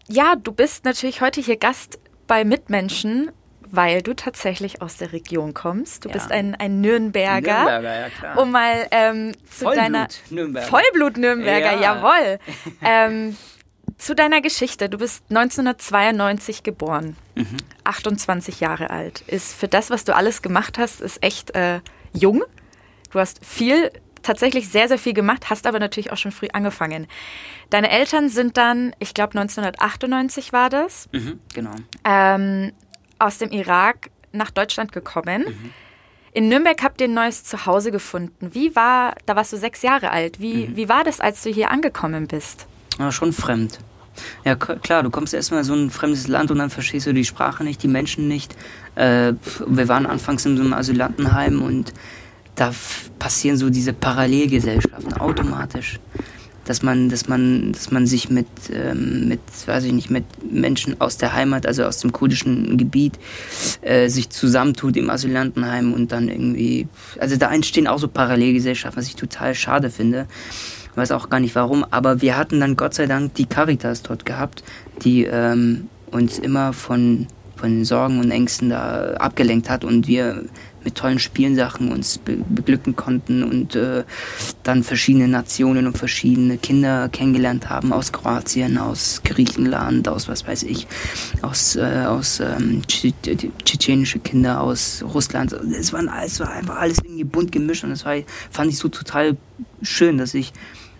[0.07, 3.31] ja, du bist natürlich heute hier Gast bei Mitmenschen,
[3.71, 6.05] weil du tatsächlich aus der Region kommst.
[6.05, 6.13] Du Ja.
[6.13, 7.41] bist ein, ein Nürnberger.
[7.65, 8.37] Nürnberger, ja klar.
[8.37, 10.67] Um mal ähm, zu Vollblut deiner Nürnberger.
[10.67, 11.95] Vollblut-Nürnberger, Ja.
[11.95, 12.39] jawohl.
[12.81, 13.37] ähm,
[13.97, 14.89] zu deiner Geschichte.
[14.89, 17.57] Du bist 1992 geboren, Mhm.
[17.83, 19.21] 28 Jahre alt.
[19.27, 21.79] Ist für das, was du alles gemacht hast, ist echt äh,
[22.13, 22.43] jung.
[23.11, 23.91] Du hast viel,
[24.23, 27.07] tatsächlich sehr, sehr viel gemacht, hast aber natürlich auch schon früh angefangen.
[27.69, 31.71] Deine Eltern sind dann, ich glaube 1998 war das, Mhm, genau.
[32.03, 32.73] ähm,
[33.19, 35.45] aus dem Irak nach Deutschland gekommen.
[36.33, 38.53] In Nürnberg habt ihr ein neues Zuhause gefunden.
[38.53, 41.71] Wie war, da warst du sechs Jahre alt, wie, wie war das, als du hier
[41.71, 42.67] angekommen bist?
[42.99, 43.79] Ja, schon fremd.
[44.43, 47.25] Ja, klar, du kommst erstmal in so ein fremdes Land und dann verstehst du die
[47.25, 48.55] Sprache nicht, die Menschen nicht.
[48.95, 49.33] Äh,
[49.65, 51.93] wir waren anfangs in so einem Asylantenheim und
[52.55, 52.71] da
[53.19, 55.99] passieren so diese Parallelgesellschaften automatisch.
[56.67, 60.99] Dass man, dass man, dass man sich mit, ähm, mit, weiß ich nicht, mit Menschen
[60.99, 63.13] aus der Heimat, also aus dem kurdischen Gebiet,
[63.81, 66.87] äh, sich zusammentut im Asylantenheim und dann irgendwie,
[67.19, 70.27] also da entstehen auch so Parallelgesellschaften, was ich total schade finde.
[70.91, 74.03] Ich weiß auch gar nicht warum, aber wir hatten dann Gott sei Dank die Caritas
[74.03, 74.63] dort gehabt,
[75.03, 80.43] die ähm, uns immer von, von Sorgen und Ängsten da abgelenkt hat und wir
[80.87, 84.05] mit tollen Spielensachen uns be beglücken konnten und äh,
[84.63, 90.63] dann verschiedene Nationen und verschiedene Kinder kennengelernt haben aus Kroatien, aus Griechenland, aus was weiß
[90.63, 90.87] ich,
[91.41, 95.51] aus, äh, aus ähm, tsch- tsch- tschetschenische Kinder aus Russland.
[95.51, 98.15] Es, waren, es war einfach alles irgendwie bunt gemischt und das war,
[98.49, 99.35] fand ich so total
[99.81, 100.53] schön, dass ich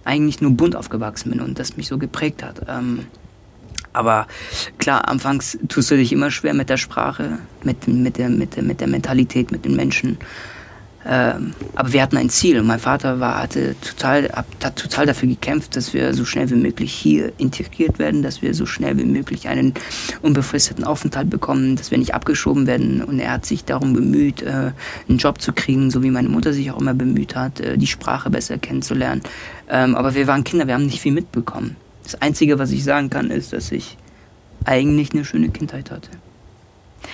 [0.04, 2.62] eigentlich nur bunt aufgewachsen bin und das mich so geprägt hat.
[2.68, 3.06] Ähm,
[3.98, 4.28] aber
[4.78, 8.64] klar, anfangs tust du dich immer schwer mit der Sprache, mit, mit, der, mit, der,
[8.64, 10.18] mit der Mentalität, mit den Menschen.
[11.10, 15.76] Ähm, aber wir hatten ein Ziel mein Vater war, hatte total, hat total dafür gekämpft,
[15.78, 19.48] dass wir so schnell wie möglich hier integriert werden, dass wir so schnell wie möglich
[19.48, 19.74] einen
[20.22, 23.02] unbefristeten Aufenthalt bekommen, dass wir nicht abgeschoben werden.
[23.02, 24.72] Und er hat sich darum bemüht, äh,
[25.08, 27.88] einen Job zu kriegen, so wie meine Mutter sich auch immer bemüht hat, äh, die
[27.88, 29.22] Sprache besser kennenzulernen.
[29.70, 31.78] Ähm, aber wir waren Kinder, wir haben nicht viel mitbekommen.
[32.08, 33.98] Das Einzige, was ich sagen kann, ist, dass ich
[34.64, 36.10] eigentlich eine schöne Kindheit hatte.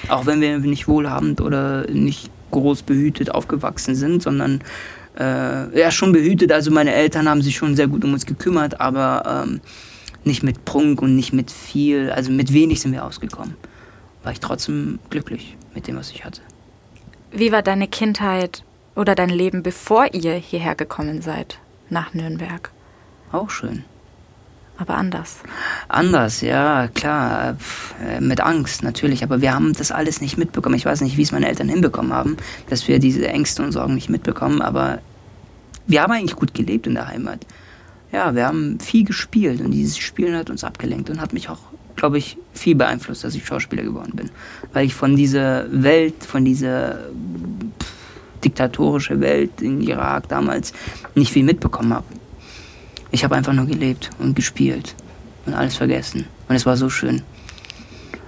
[0.07, 4.61] Auch wenn wir nicht wohlhabend oder nicht groß behütet aufgewachsen sind, sondern
[5.17, 6.51] äh, ja schon behütet.
[6.51, 9.61] Also meine Eltern haben sich schon sehr gut um uns gekümmert, aber ähm,
[10.25, 12.11] nicht mit Prunk und nicht mit viel.
[12.11, 13.55] Also mit wenig sind wir ausgekommen.
[14.21, 16.41] War ich trotzdem glücklich mit dem, was ich hatte.
[17.31, 21.57] Wie war deine Kindheit oder dein Leben, bevor ihr hierher gekommen seid,
[21.89, 22.69] nach Nürnberg?
[23.31, 23.85] Auch schön.
[24.83, 25.37] Aber anders.
[25.87, 27.55] Anders, ja, klar,
[28.05, 30.75] äh, mit Angst natürlich, aber wir haben das alles nicht mitbekommen.
[30.75, 32.35] Ich weiß nicht, wie es meine Eltern hinbekommen haben,
[32.69, 34.99] dass wir diese Ängste und Sorgen nicht mitbekommen, aber
[35.87, 37.45] wir haben eigentlich gut gelebt in der Heimat.
[38.11, 41.59] Ja, wir haben viel gespielt und dieses Spielen hat uns abgelenkt und hat mich auch,
[41.95, 44.31] glaube ich, viel beeinflusst, dass ich Schauspieler geworden bin.
[44.73, 46.99] Weil ich von dieser Welt, von dieser
[48.43, 50.73] diktatorische Welt in Irak damals
[51.15, 52.05] nicht viel mitbekommen habe.
[53.13, 54.95] Ich habe einfach nur gelebt und gespielt
[55.45, 56.25] und alles vergessen.
[56.49, 57.21] Und es war so schön.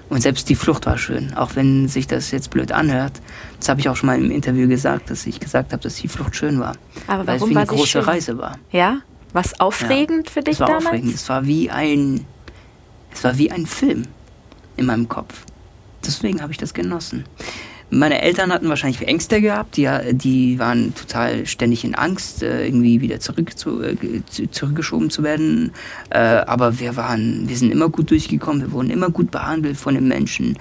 [0.09, 3.13] Und selbst die Flucht war schön, auch wenn sich das jetzt blöd anhört.
[3.59, 6.07] Das habe ich auch schon mal im Interview gesagt, dass ich gesagt habe, dass die
[6.07, 6.75] Flucht schön war.
[7.07, 8.01] Aber weil es warum wie war eine große schön?
[8.03, 8.59] Reise war.
[8.71, 8.99] Ja?
[9.33, 10.85] Was aufregend ja, für dich es war damals?
[10.85, 11.15] Aufregend.
[11.15, 12.27] Es war wie ein,
[13.11, 14.03] es war wie ein Film
[14.77, 15.45] in meinem Kopf.
[16.05, 17.23] Deswegen habe ich das genossen.
[17.95, 22.99] Meine Eltern hatten wahrscheinlich Ängste gehabt, die, die waren total ständig in Angst, äh, irgendwie
[22.99, 23.95] wieder zurück zu, äh,
[24.51, 25.71] zurückgeschoben zu werden.
[26.10, 29.95] Äh, aber wir waren, wir sind immer gut durchgekommen, wir wurden immer gut behandelt von
[29.95, 30.58] den Menschen,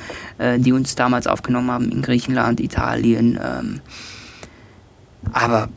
[0.59, 3.39] die uns damals aufgenommen haben in Griechenland, Italien.
[3.43, 3.81] Ähm.
[5.33, 5.69] Aber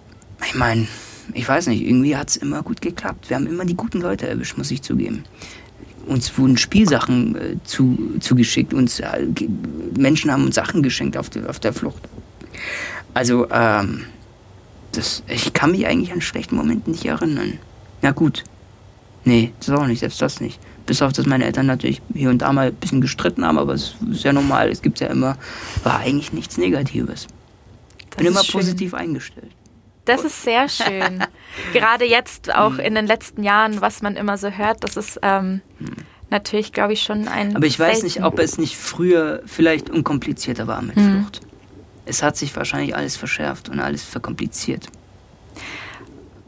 [0.46, 0.88] ich meine,
[1.34, 3.30] ich weiß nicht, irgendwie hat es immer gut geklappt.
[3.30, 5.24] Wir haben immer die guten Leute erwischt, muss ich zugeben
[6.08, 9.28] uns wurden Spielsachen äh, zu, zugeschickt, uns äh,
[9.98, 12.02] Menschen haben uns Sachen geschenkt auf, de, auf der Flucht.
[13.13, 14.06] Also, ähm,
[14.91, 17.60] das, ich kann mich eigentlich an schlechten Momenten nicht erinnern.
[18.02, 18.43] Na gut.
[19.26, 20.60] Nee, das auch nicht, selbst das nicht.
[20.86, 23.74] Bis auf, dass meine Eltern natürlich hier und da mal ein bisschen gestritten haben, aber
[23.74, 25.38] es ist ja normal, es gibt ja immer,
[25.84, 27.28] war eigentlich nichts Negatives.
[28.15, 28.62] Bin immer schön.
[28.62, 29.52] positiv eingestellt.
[30.08, 31.24] Das ist sehr schön.
[31.74, 32.80] Gerade jetzt auch hm.
[32.80, 35.96] in den letzten Jahren, was man immer so hört, das ist ähm, hm.
[36.30, 37.56] natürlich, glaube ich, schon ein.
[37.56, 41.24] Aber ich weiß nicht, ob es nicht früher vielleicht unkomplizierter war mit hm.
[41.24, 41.41] Flucht.
[42.06, 44.88] Es hat sich wahrscheinlich alles verschärft und alles verkompliziert.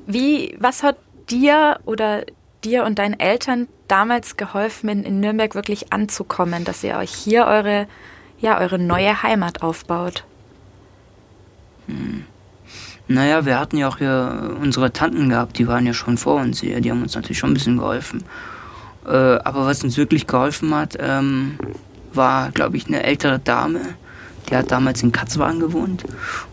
[0.08, 0.95] Wie, was hat
[1.30, 2.24] dir oder
[2.63, 7.45] dir und deinen Eltern damals geholfen, in, in Nürnberg wirklich anzukommen, dass ihr euch hier
[7.45, 7.88] eure,
[8.39, 10.24] ja, eure neue Heimat aufbaut?
[11.88, 12.26] Hm.
[13.12, 16.62] Naja, wir hatten ja auch hier unsere Tanten gehabt, die waren ja schon vor uns
[16.62, 18.24] hier, die haben uns natürlich schon ein bisschen geholfen.
[19.04, 21.58] Äh, aber was uns wirklich geholfen hat, ähm,
[22.13, 23.82] war, glaube ich, eine ältere Dame,
[24.48, 26.04] die hat damals in Katzwagen gewohnt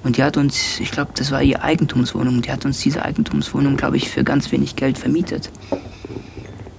[0.02, 3.76] und die hat uns, ich glaube, das war ihre Eigentumswohnung, die hat uns diese Eigentumswohnung,
[3.76, 5.50] glaube ich, für ganz wenig Geld vermietet.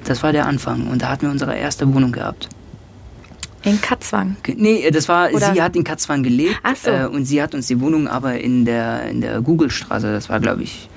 [0.06, 2.50] Das war der Anfang und da hatten wir unsere erste Wohnung gehabt.
[3.68, 4.38] In Katzwang?
[4.56, 5.54] Nee, das war, Oder?
[5.54, 6.90] sie hat in Katzwang gelebt Ach so.
[6.90, 10.40] äh, und sie hat uns die Wohnung aber in der, in der Google-Straße, das war
[10.40, 10.90] glaube ich,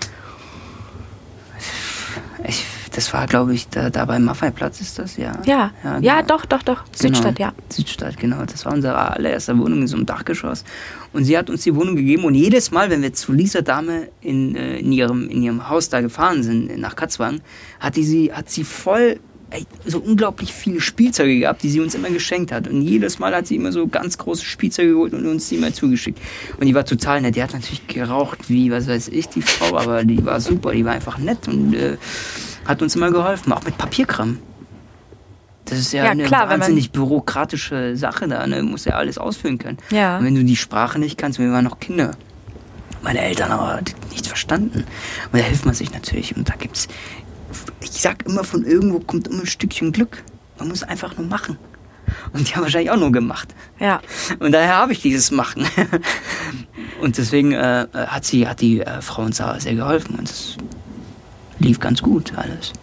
[2.46, 5.32] ich, das war glaube ich, da, da beim Maffei-Platz ist das, ja.
[5.44, 6.06] Ja, ja, genau.
[6.06, 7.50] ja, doch, doch, doch, Südstadt, genau.
[7.50, 7.54] ja.
[7.68, 10.64] Südstadt, genau, das war unsere allererste Wohnung in so einem Dachgeschoss
[11.12, 14.08] und sie hat uns die Wohnung gegeben und jedes Mal, wenn wir zu Lisa Dame
[14.20, 17.40] in, äh, in, ihrem, in ihrem Haus da gefahren sind, nach Katzwang,
[17.80, 19.18] hat, die sie, hat sie voll
[19.84, 22.68] so unglaublich viele Spielzeuge gehabt, die sie uns immer geschenkt hat.
[22.68, 25.72] Und jedes Mal hat sie immer so ganz große Spielzeuge geholt und uns die immer
[25.72, 26.20] zugeschickt.
[26.58, 27.36] Und die war total nett.
[27.36, 30.72] Die hat natürlich geraucht, wie, was weiß ich, die Frau, aber die war super.
[30.72, 31.96] Die war einfach nett und äh,
[32.64, 34.38] hat uns immer geholfen, auch mit Papierkram.
[35.64, 38.46] Das ist ja, ja eine klar, wahnsinnig bürokratische Sache da.
[38.46, 38.58] Ne?
[38.58, 39.78] Du musst ja alles ausfüllen können.
[39.90, 40.18] Ja.
[40.18, 42.12] Und wenn du die Sprache nicht kannst, wir waren noch Kinder.
[43.02, 44.84] Meine Eltern aber nichts verstanden.
[45.32, 46.36] Und da hilft man sich natürlich.
[46.36, 46.88] Und da gibt es
[47.80, 50.22] ich sag immer, von irgendwo kommt immer ein Stückchen Glück.
[50.58, 51.58] Man muss einfach nur machen.
[52.32, 53.54] Und die haben wahrscheinlich auch nur gemacht.
[53.78, 54.00] Ja.
[54.38, 55.66] Und daher habe ich dieses Machen.
[57.00, 60.56] Und deswegen äh, hat sie, hat die äh, Frau uns da sehr geholfen und es
[61.58, 62.74] lief ganz gut alles.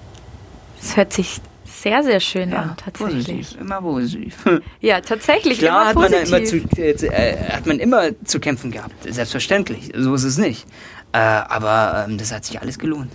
[0.82, 3.28] Es hört sich sehr, sehr schön ja, an, tatsächlich.
[3.28, 4.36] Positiv, immer positiv.
[4.82, 5.60] Ja, tatsächlich.
[5.60, 6.32] Klar immer hat, positiv.
[6.32, 9.92] man immer zu, äh, hat man immer zu kämpfen gehabt, selbstverständlich.
[9.96, 10.66] So ist es nicht.
[11.12, 13.12] Äh, aber ähm, das hat sich alles gelohnt.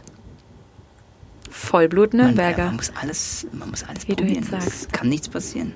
[1.53, 2.65] Vollblut Nürnberger.
[2.65, 4.35] Man, man muss alles, man muss alles Wie probieren.
[4.35, 4.69] Du jetzt sagst.
[4.69, 5.75] Es kann nichts passieren.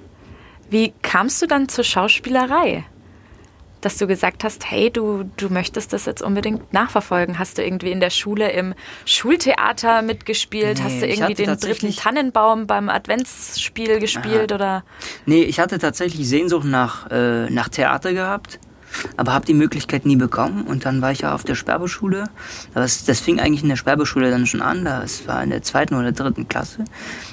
[0.71, 2.85] Wie kamst du dann zur Schauspielerei?
[3.83, 7.39] Dass du gesagt hast, hey, du, du möchtest das jetzt unbedingt nachverfolgen.
[7.39, 10.79] Hast du irgendwie in der Schule im Schultheater mitgespielt?
[10.79, 14.51] Nee, Hast du irgendwie den dritten Tannenbaum beim Adventsspiel gespielt?
[14.51, 14.57] Aha.
[14.57, 14.85] Oder?
[15.27, 18.59] Nee, ich hatte tatsächlich Sehnsucht nach, äh, nach Theater gehabt
[19.17, 20.65] aber habe die Möglichkeit nie bekommen.
[20.65, 22.25] Und dann war ich ja auf der Sperbeschule.
[22.75, 24.85] Das, das fing eigentlich in der Sperbeschule dann schon an.
[24.85, 26.85] Das war in der zweiten oder dritten Klasse.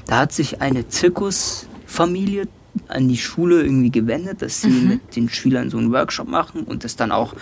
[0.05, 2.47] Da hat sich eine Zirkusfamilie
[2.87, 4.87] an die Schule irgendwie gewendet, dass sie mhm.
[4.87, 7.35] mit den Schülern so einen Workshop machen und das dann auch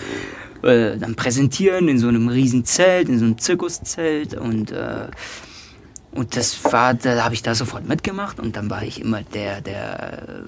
[0.61, 5.07] äh, dann präsentieren in so einem riesen Zelt, in so einem Zirkuszelt und äh,
[6.13, 9.61] und das war, da habe ich da sofort mitgemacht und dann war ich immer der,
[9.61, 10.43] der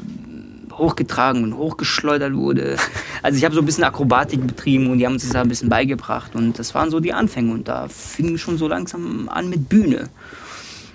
[0.78, 2.78] hochgetragen und hochgeschleudert wurde.
[3.22, 5.48] Also ich habe so ein bisschen Akrobatik betrieben und die haben uns das da ein
[5.48, 9.50] bisschen beigebracht und das waren so die Anfänge und da fing schon so langsam an
[9.50, 10.10] mit Bühne.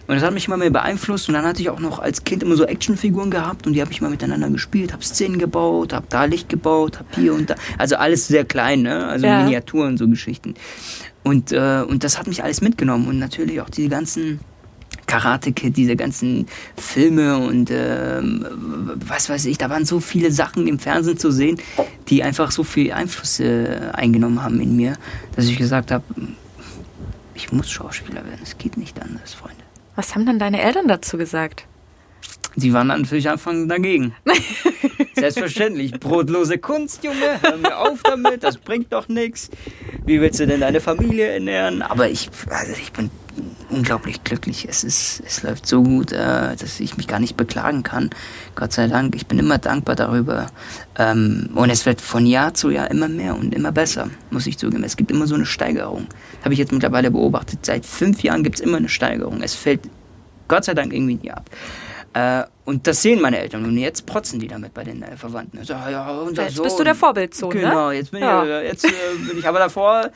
[0.09, 2.43] Und das hat mich immer mehr beeinflusst und dann hatte ich auch noch als Kind
[2.43, 6.07] immer so Actionfiguren gehabt und die habe ich mal miteinander gespielt, habe Szenen gebaut, habe
[6.09, 9.07] da Licht gebaut, habe hier und da, also alles sehr klein, ne?
[9.07, 9.43] also ja.
[9.43, 10.55] Miniaturen, so Geschichten.
[11.25, 14.41] Und, äh, und das hat mich alles mitgenommen und natürlich auch die ganzen
[15.09, 18.47] Karate Kid, diese ganzen Filme und ähm,
[19.07, 21.59] was weiß ich, da waren so viele Sachen im Fernsehen zu sehen,
[22.09, 24.95] die einfach so viel Einfluss äh, eingenommen haben in mir,
[25.35, 26.05] dass ich gesagt habe,
[27.35, 29.63] ich muss Schauspieler werden, es geht nicht anders, Freunde.
[29.97, 31.65] Was haben dann deine Eltern dazu gesagt?
[32.55, 34.15] Die waren natürlich Anfang dagegen.
[35.15, 35.93] Selbstverständlich.
[35.93, 37.41] Brotlose Kunst, Junge.
[37.41, 38.43] Hör mir auf damit.
[38.43, 39.49] Das bringt doch nichts.
[40.05, 41.83] Wie willst du denn deine Familie ernähren?
[41.83, 43.11] Aber ich, also ich bin
[43.79, 44.67] unglaublich glücklich.
[44.69, 48.11] Es ist, es läuft so gut, äh, dass ich mich gar nicht beklagen kann.
[48.57, 49.15] Gott sei Dank.
[49.15, 50.47] Ich bin immer dankbar darüber.
[50.99, 54.59] Ähm, und es wird von Jahr zu Jahr immer mehr und immer besser, muss ich
[54.59, 54.83] zugeben.
[54.83, 56.07] Es gibt immer so eine Steigerung.
[56.43, 57.65] Habe ich jetzt mittlerweile beobachtet.
[57.65, 59.43] Seit fünf Jahren gibt es immer eine Steigerung.
[59.43, 59.89] Es fällt
[60.49, 61.49] Gott sei Dank irgendwie nie ab.
[62.19, 63.65] Äh, und das sehen meine Eltern.
[63.65, 65.59] Und jetzt protzen die damit bei den äh, Verwandten.
[65.59, 66.65] Also, ja, unser jetzt Sohn.
[66.65, 67.71] bist du der Vorbildsohn, genau, ne?
[67.71, 68.43] Genau, jetzt bin ja.
[68.43, 68.91] ich, äh, jetzt, äh,
[69.29, 70.11] bin ich aber davor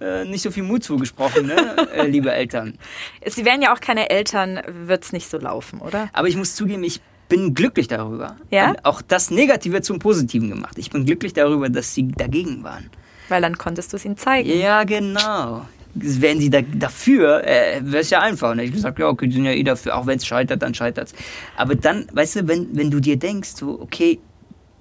[0.00, 1.76] äh, nicht so viel Mut zugesprochen, ne?
[1.94, 2.78] Äh, liebe Eltern.
[3.26, 6.08] Sie wären ja auch keine Eltern, wird es nicht so laufen, oder?
[6.12, 8.36] Aber ich muss zugeben, ich bin glücklich darüber.
[8.50, 8.70] Ja?
[8.70, 10.78] Und auch das Negative zum Positiven gemacht.
[10.78, 12.90] Ich bin glücklich darüber, dass sie dagegen waren.
[13.28, 14.48] Weil dann konntest du es ihnen zeigen.
[14.48, 18.52] Ja, genau wären sie da, dafür, äh, wäre es ja einfach.
[18.52, 20.74] Und ich gesagt, ja, okay, die sind ja eh dafür, auch wenn es scheitert, dann
[20.74, 21.14] scheitert es.
[21.56, 24.18] Aber dann, weißt du, wenn, wenn du dir denkst, so, okay,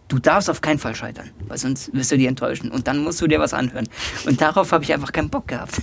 [0.07, 2.71] du darfst auf keinen Fall scheitern, weil sonst wirst du dich enttäuschen.
[2.71, 3.87] Und dann musst du dir was anhören.
[4.25, 5.81] Und darauf habe ich einfach keinen Bock gehabt.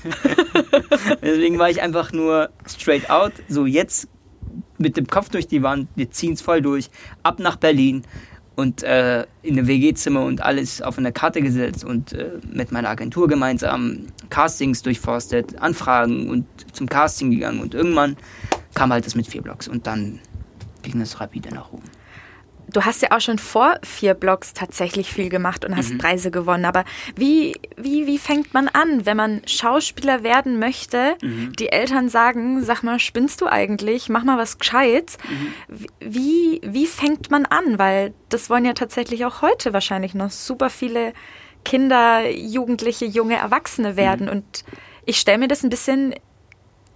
[1.22, 4.08] Deswegen war ich einfach nur straight out, so jetzt
[4.78, 6.90] mit dem Kopf durch die Wand, wir ziehen es voll durch,
[7.22, 8.02] ab nach Berlin
[8.56, 12.88] und äh, in einem WG-Zimmer und alles auf eine Karte gesetzt und äh, mit meiner
[12.88, 18.16] Agentur gemeinsam Castings durchforstet, Anfragen und zum Casting gegangen und irgendwann
[18.74, 20.20] kam halt das mit vier Blocks und dann
[20.82, 21.84] ging es rapide nach oben.
[22.74, 25.98] Du hast ja auch schon vor vier Blocks tatsächlich viel gemacht und hast mhm.
[25.98, 26.64] Preise gewonnen.
[26.64, 26.84] Aber
[27.14, 31.14] wie, wie, wie fängt man an, wenn man Schauspieler werden möchte?
[31.22, 31.52] Mhm.
[31.52, 34.08] Die Eltern sagen, sag mal, spinnst du eigentlich?
[34.08, 35.18] Mach mal was Gescheites.
[35.28, 35.86] Mhm.
[36.00, 37.78] Wie, wie fängt man an?
[37.78, 41.12] Weil das wollen ja tatsächlich auch heute wahrscheinlich noch super viele
[41.64, 44.26] Kinder, Jugendliche, junge Erwachsene werden.
[44.26, 44.32] Mhm.
[44.32, 44.64] Und
[45.06, 46.12] ich stelle mir das ein bisschen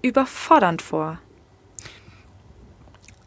[0.02, 1.20] überfordernd vor.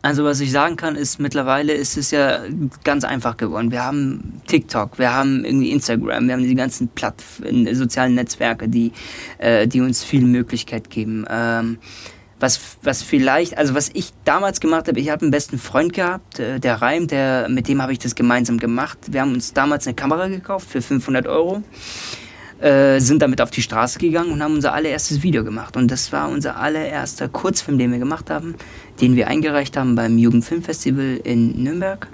[0.03, 2.39] Also was ich sagen kann, ist mittlerweile ist es ja
[2.83, 3.71] ganz einfach geworden.
[3.71, 7.21] Wir haben TikTok, wir haben irgendwie Instagram, wir haben die ganzen Platt
[7.73, 8.93] sozialen Netzwerke, die,
[9.37, 11.25] äh, die uns viel Möglichkeit geben.
[11.29, 11.77] Ähm,
[12.39, 16.39] was, was vielleicht, also was ich damals gemacht habe, ich habe einen besten Freund gehabt,
[16.39, 18.97] äh, der Reim, der, mit dem habe ich das gemeinsam gemacht.
[19.05, 21.61] Wir haben uns damals eine Kamera gekauft für 500 Euro
[22.61, 25.75] äh, sind damit auf die Straße gegangen und haben unser allererstes Video gemacht.
[25.75, 28.55] Und das war unser allererster Kurzfilm, den wir gemacht haben,
[29.01, 32.07] den wir eingereicht haben beim Jugendfilmfestival in Nürnberg.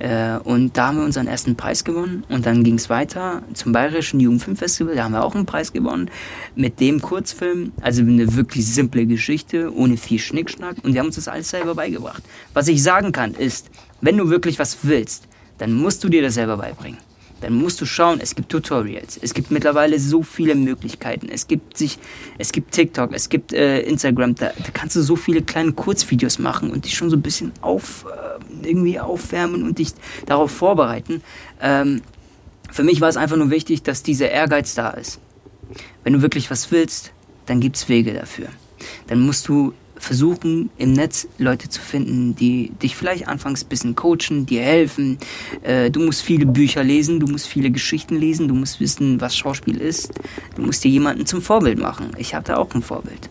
[0.00, 2.24] Äh, und da haben wir unseren ersten Preis gewonnen.
[2.28, 4.94] Und dann ging es weiter zum Bayerischen Jugendfilmfestival.
[4.96, 6.10] Da haben wir auch einen Preis gewonnen
[6.56, 7.72] mit dem Kurzfilm.
[7.80, 10.76] Also eine wirklich simple Geschichte, ohne viel Schnickschnack.
[10.82, 12.22] Und wir haben uns das alles selber beigebracht.
[12.54, 13.70] Was ich sagen kann, ist,
[14.00, 16.98] wenn du wirklich was willst, dann musst du dir das selber beibringen
[17.40, 21.76] dann musst du schauen, es gibt Tutorials, es gibt mittlerweile so viele Möglichkeiten, es gibt
[21.76, 21.98] sich,
[22.38, 26.38] es gibt TikTok, es gibt äh, Instagram, da, da, kannst du so viele kleine Kurzvideos
[26.38, 29.92] machen und dich schon so ein bisschen auf, äh, irgendwie aufwärmen und dich
[30.26, 31.22] darauf vorbereiten.
[31.60, 32.02] Ähm,
[32.70, 35.18] für mich war es einfach nur wichtig, dass dieser Ehrgeiz da ist.
[36.04, 37.12] Wenn du wirklich was willst,
[37.46, 38.46] dann gibt es Wege dafür.
[39.08, 43.94] Dann musst du versuchen, im Netz Leute zu finden, die dich vielleicht anfangs ein bisschen
[43.94, 45.18] coachen, dir helfen.
[45.62, 49.36] Äh, du musst viele Bücher lesen, du musst viele Geschichten lesen, du musst wissen, was
[49.36, 50.12] Schauspiel ist.
[50.56, 52.10] Du musst dir jemanden zum Vorbild machen.
[52.18, 53.28] Ich hatte auch ein Vorbild.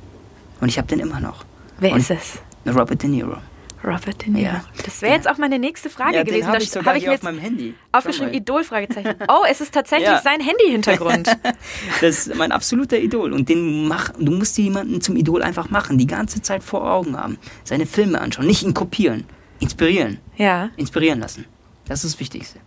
[0.62, 1.46] Und ich habe den immer noch.
[1.80, 2.40] Wer Und ist es?
[2.68, 3.38] Robert De Niro.
[3.84, 4.46] Robert De Niro.
[4.46, 4.64] Ja.
[4.84, 6.48] Das wäre jetzt auch meine nächste Frage ja, gewesen.
[6.48, 7.74] Habe ich, hab ich mir auf meinem Handy.
[7.92, 9.16] Aufgeschrieben, Idol, Fragezeichen.
[9.30, 10.22] Oh, es ist tatsächlich ja.
[10.22, 11.28] sein Handy-Hintergrund.
[12.02, 13.32] das ist mein absoluter Idol.
[13.32, 16.92] Und den mach, du musst dir jemanden zum Idol einfach machen, die ganze Zeit vor
[16.92, 17.38] Augen haben.
[17.64, 19.26] Seine Filme anschauen, nicht ihn kopieren.
[19.60, 20.20] Inspirieren.
[20.38, 20.70] Ja.
[20.78, 21.46] Inspirieren lassen.
[21.88, 22.60] Das ist das Wichtigste.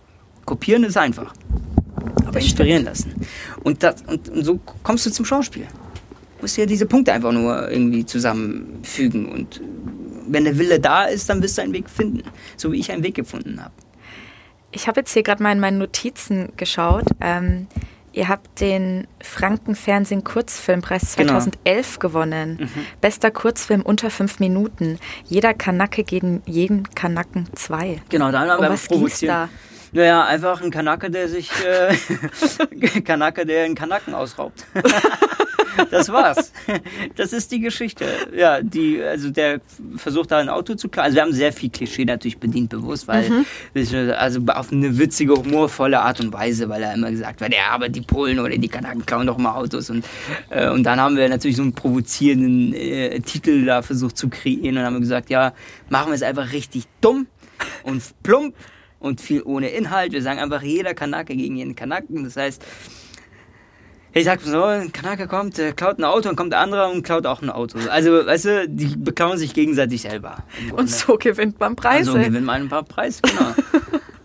[0.45, 1.35] Kopieren ist einfach.
[1.97, 3.17] Aber das inspirieren stimmt.
[3.17, 3.27] lassen.
[3.63, 5.67] Und, das, und, und so kommst du zum Schauspiel.
[6.37, 9.61] Du musst ja diese Punkte einfach nur irgendwie zusammenfügen und
[10.33, 12.23] wenn der Wille da ist, dann wirst du einen Weg finden,
[12.57, 13.75] so wie ich einen Weg gefunden habe.
[14.73, 17.05] Ich habe jetzt hier gerade mal in meinen Notizen geschaut.
[17.21, 17.67] Ähm,
[18.13, 22.01] ihr habt den Franken-Fernsehen Kurzfilmpreis 2011 genau.
[22.01, 22.59] gewonnen.
[22.63, 22.87] Mhm.
[23.03, 24.99] Bester Kurzfilm unter fünf Minuten.
[25.27, 28.01] Jeder Kanacke gegen jeden Kanacken zwei.
[28.09, 29.31] Genau, da haben wir um was provoziert.
[29.31, 29.49] Da?
[29.95, 34.65] Naja, einfach ein Kanacke, der sich äh, Kanacke, der einen Kanacken ausraubt.
[35.91, 36.53] das war's.
[37.17, 38.07] Das ist die Geschichte.
[38.35, 39.61] Ja, die, also der
[39.97, 41.07] versucht da ein Auto zu klauen.
[41.07, 44.13] Also wir haben sehr viel Klischee natürlich bedient, bewusst, weil, mhm.
[44.17, 47.89] also auf eine witzige, humorvolle Art und Weise, weil er immer gesagt hat, ja, aber
[47.89, 49.91] die Polen oder die Kanaken klauen doch mal Autos.
[49.91, 50.05] Und,
[50.51, 54.79] äh, und dann haben wir natürlich so einen provozierenden äh, Titel da versucht zu kreieren
[54.79, 55.53] und haben gesagt, ja,
[55.89, 57.27] machen wir es einfach richtig dumm
[57.85, 58.55] und plump
[58.99, 60.13] und viel ohne Inhalt.
[60.13, 62.25] Wir sagen einfach jeder Kanake gegen jeden Kanaken.
[62.25, 62.65] Das heißt,
[64.15, 67.27] ich sag so, ein Kanake kommt, klaut ein Auto und kommt der andere und klaut
[67.27, 67.79] auch ein Auto.
[67.89, 70.39] Also, weißt du, die beklauen sich gegenseitig selber.
[70.77, 72.13] Und so gewinnt man Preise.
[72.13, 73.55] Und so gewinnt man ein paar Preise, genau.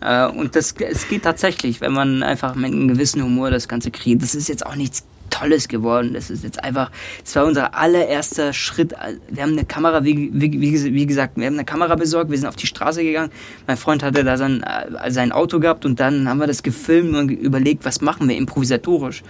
[0.00, 3.90] äh, und das, es geht tatsächlich, wenn man einfach mit einem gewissen Humor das Ganze
[3.90, 4.22] kriegt.
[4.22, 6.14] Das ist jetzt auch nichts Tolles geworden.
[6.14, 6.90] Das ist jetzt einfach,
[7.24, 8.94] das war unser allererster Schritt.
[9.30, 10.52] Wir haben eine Kamera, wie, wie,
[10.94, 13.30] wie, gesagt, wir haben eine Kamera besorgt, wir sind auf die Straße gegangen.
[13.66, 17.14] Mein Freund hatte da sein, äh, sein Auto gehabt und dann haben wir das gefilmt
[17.14, 19.22] und überlegt, was machen wir improvisatorisch.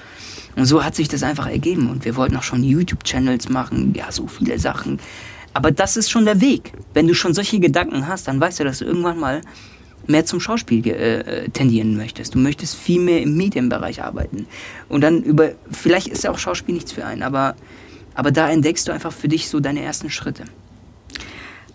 [0.57, 1.91] Und so hat sich das einfach ergeben.
[1.91, 4.99] Und wir wollten auch schon YouTube-Channels machen, ja, so viele Sachen.
[5.55, 6.73] Aber das ist schon der Weg.
[6.95, 9.41] Wenn du schon solche Gedanken hast, dann weißt du, dass du irgendwann mal
[10.09, 12.35] mehr zum Schauspiel äh, tendieren möchtest.
[12.35, 14.47] Du möchtest viel mehr im Medienbereich arbeiten.
[14.89, 17.55] Und dann über, vielleicht ist ja auch Schauspiel nichts für einen, aber,
[18.15, 20.45] aber da entdeckst du einfach für dich so deine ersten Schritte.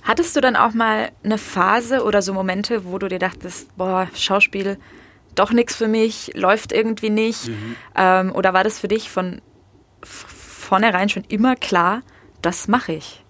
[0.02, 4.10] Hattest du dann auch mal eine Phase oder so Momente, wo du dir dachtest, boah,
[4.16, 4.78] Schauspiel
[5.36, 7.48] doch nichts für mich, läuft irgendwie nicht?
[7.48, 7.76] Mhm.
[7.96, 9.42] Ähm, oder war das für dich von
[10.02, 12.02] vornherein schon immer klar,
[12.42, 13.24] das mache ich,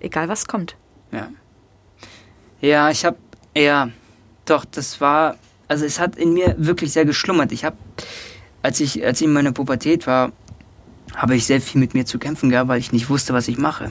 [0.00, 0.76] egal was kommt?
[1.12, 1.28] Ja.
[2.60, 3.18] Ja, ich habe
[3.54, 3.90] eher
[4.46, 5.36] doch, das war,
[5.68, 7.52] also es hat in mir wirklich sehr geschlummert.
[7.52, 7.76] Ich habe,
[8.62, 10.32] als ich, als ich in meiner Pubertät war,
[11.14, 13.58] habe ich sehr viel mit mir zu kämpfen gehabt, weil ich nicht wusste, was ich
[13.58, 13.90] mache.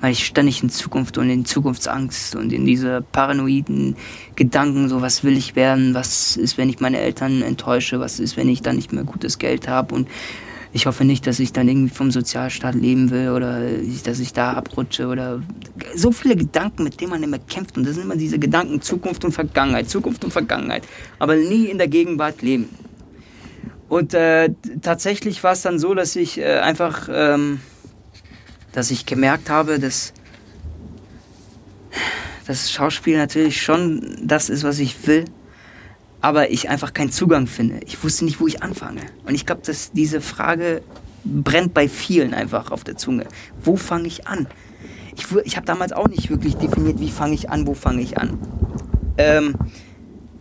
[0.00, 3.96] Weil ich ständig in Zukunft und in Zukunftsangst und in diese paranoiden
[4.34, 8.36] Gedanken, so was will ich werden, was ist, wenn ich meine Eltern enttäusche, was ist,
[8.36, 10.08] wenn ich dann nicht mehr gutes Geld habe und
[10.76, 13.62] ich hoffe nicht, dass ich dann irgendwie vom Sozialstaat leben will oder
[14.04, 15.42] dass ich da abrutsche oder
[15.94, 17.78] so viele Gedanken, mit denen man immer kämpft.
[17.78, 20.86] Und das sind immer diese Gedanken Zukunft und Vergangenheit, Zukunft und Vergangenheit,
[21.18, 22.68] aber nie in der Gegenwart leben.
[23.88, 24.50] Und äh,
[24.82, 27.60] tatsächlich war es dann so, dass ich äh, einfach, ähm,
[28.72, 30.12] dass ich gemerkt habe, dass
[32.46, 35.24] das Schauspiel natürlich schon das ist, was ich will
[36.20, 37.80] aber ich einfach keinen Zugang finde.
[37.86, 39.02] Ich wusste nicht, wo ich anfange.
[39.24, 40.82] Und ich glaube, dass diese Frage
[41.24, 43.26] brennt bei vielen einfach auf der Zunge.
[43.62, 44.46] Wo fange ich an?
[45.16, 48.18] Ich, ich habe damals auch nicht wirklich definiert, wie fange ich an, wo fange ich
[48.18, 48.38] an.
[49.18, 49.54] Ähm,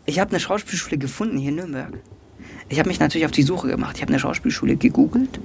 [0.05, 1.93] ich habe eine Schauspielschule gefunden hier in Nürnberg.
[2.69, 3.95] Ich habe mich natürlich auf die Suche gemacht.
[3.97, 5.39] Ich habe eine Schauspielschule gegoogelt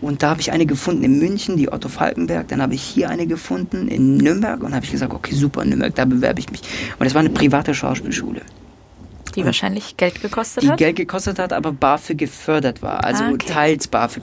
[0.00, 2.48] und da habe ich eine gefunden in München, die Otto Falkenberg.
[2.48, 5.94] Dann habe ich hier eine gefunden in Nürnberg und habe ich gesagt, okay, super, Nürnberg,
[5.94, 6.62] da bewerbe ich mich.
[6.98, 8.42] Und das war eine private Schauspielschule.
[9.36, 10.80] Die wahrscheinlich Geld gekostet die hat?
[10.80, 13.04] Die Geld gekostet hat, aber BAföG gefördert war.
[13.04, 13.46] Also ah, okay.
[13.48, 14.22] teils BAföG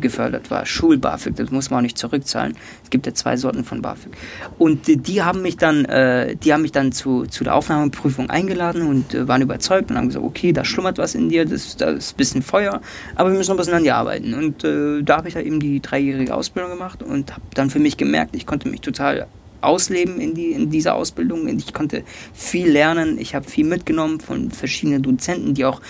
[0.00, 0.66] gefördert war.
[0.66, 2.56] Schul-BAföG, das muss man auch nicht zurückzahlen.
[2.82, 4.12] Es gibt ja zwei Sorten von BAföG.
[4.58, 8.86] Und die haben mich dann, äh, die haben mich dann zu, zu der Aufnahmeprüfung eingeladen
[8.86, 11.94] und äh, waren überzeugt und haben gesagt, okay, da schlummert was in dir, das, das
[11.94, 12.80] ist ein bisschen Feuer,
[13.14, 14.34] aber wir müssen noch ein bisschen an dir arbeiten.
[14.34, 17.78] Und äh, da habe ich ja eben die dreijährige Ausbildung gemacht und habe dann für
[17.78, 19.26] mich gemerkt, ich konnte mich total
[19.60, 21.48] ausleben in, die, in dieser Ausbildung.
[21.48, 23.18] Ich konnte viel lernen.
[23.18, 25.80] Ich habe viel mitgenommen von verschiedenen Dozenten, die auch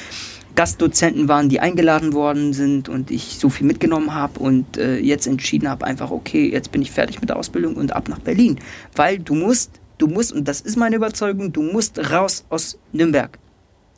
[0.59, 5.29] Gastdozenten waren, die eingeladen worden sind und ich so viel mitgenommen habe und äh, jetzt
[5.29, 8.59] entschieden habe, einfach, okay, jetzt bin ich fertig mit der Ausbildung und ab nach Berlin.
[8.97, 13.39] Weil du musst, du musst, und das ist meine Überzeugung, du musst raus aus Nürnberg.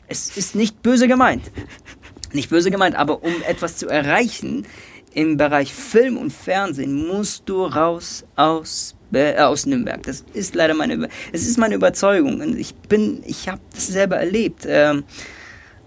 [0.06, 1.50] Es ist nicht böse gemeint.
[2.32, 4.66] Nicht böse gemeint, aber um etwas zu erreichen
[5.14, 10.02] im Bereich Film und Fernsehen, musst du raus aus äh, aus Nürnberg.
[10.04, 12.40] Das ist leider meine, es ist meine Überzeugung.
[12.40, 14.64] Und ich bin, ich habe das selber erlebt.
[14.68, 15.04] Ähm,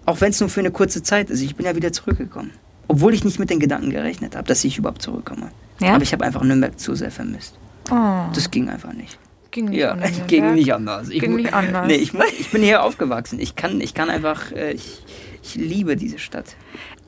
[0.06, 1.40] auch wenn es nur für eine kurze Zeit ist.
[1.40, 2.50] Ich bin ja wieder zurückgekommen.
[2.88, 5.50] Obwohl ich nicht mit den Gedanken gerechnet habe, dass ich überhaupt zurückkomme.
[5.80, 5.94] Ja?
[5.94, 7.58] Aber ich habe einfach Nürnberg zu sehr vermisst.
[7.90, 8.26] Oh.
[8.34, 9.18] Das ging einfach nicht.
[9.50, 10.10] Ging nicht ja, anders.
[10.26, 11.08] ging nicht anders.
[11.08, 11.86] Ich, ging nicht anders.
[11.86, 13.38] Nee, ich, ich bin hier aufgewachsen.
[13.40, 15.02] Ich kann, ich kann einfach, äh, ich,
[15.42, 16.56] ich liebe diese Stadt.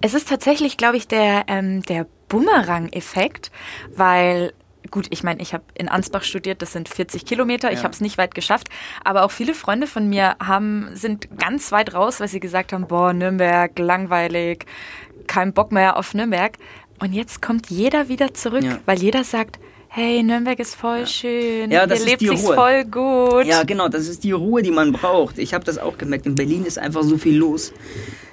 [0.07, 3.51] Es ist tatsächlich, glaube ich, der, ähm, der Bumerang-Effekt,
[3.93, 4.53] weil
[4.89, 8.01] gut, ich meine, ich habe in Ansbach studiert, das sind 40 Kilometer, ich habe es
[8.01, 8.69] nicht weit geschafft,
[9.03, 12.87] aber auch viele Freunde von mir haben, sind ganz weit raus, weil sie gesagt haben,
[12.87, 14.65] boah, Nürnberg, langweilig,
[15.27, 16.57] kein Bock mehr auf Nürnberg.
[17.01, 18.79] Und jetzt kommt jeder wieder zurück, ja.
[18.87, 19.59] weil jeder sagt,
[19.97, 21.07] hey, Nürnberg ist voll ja.
[21.07, 23.47] schön, ja, das hier lebt sich voll gut.
[23.47, 25.39] Ja, genau, das ist die Ruhe, die man braucht.
[25.39, 27.73] Ich habe das auch gemerkt, in Berlin ist einfach so viel los.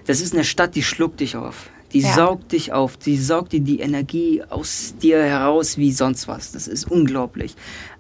[0.06, 1.70] Das ist eine Stadt, die schluckt dich auf.
[1.94, 2.14] Die ja.
[2.14, 6.52] saugt dich auf, die saugt dir die Energie aus dir heraus wie sonst was.
[6.52, 7.56] Das ist unglaublich.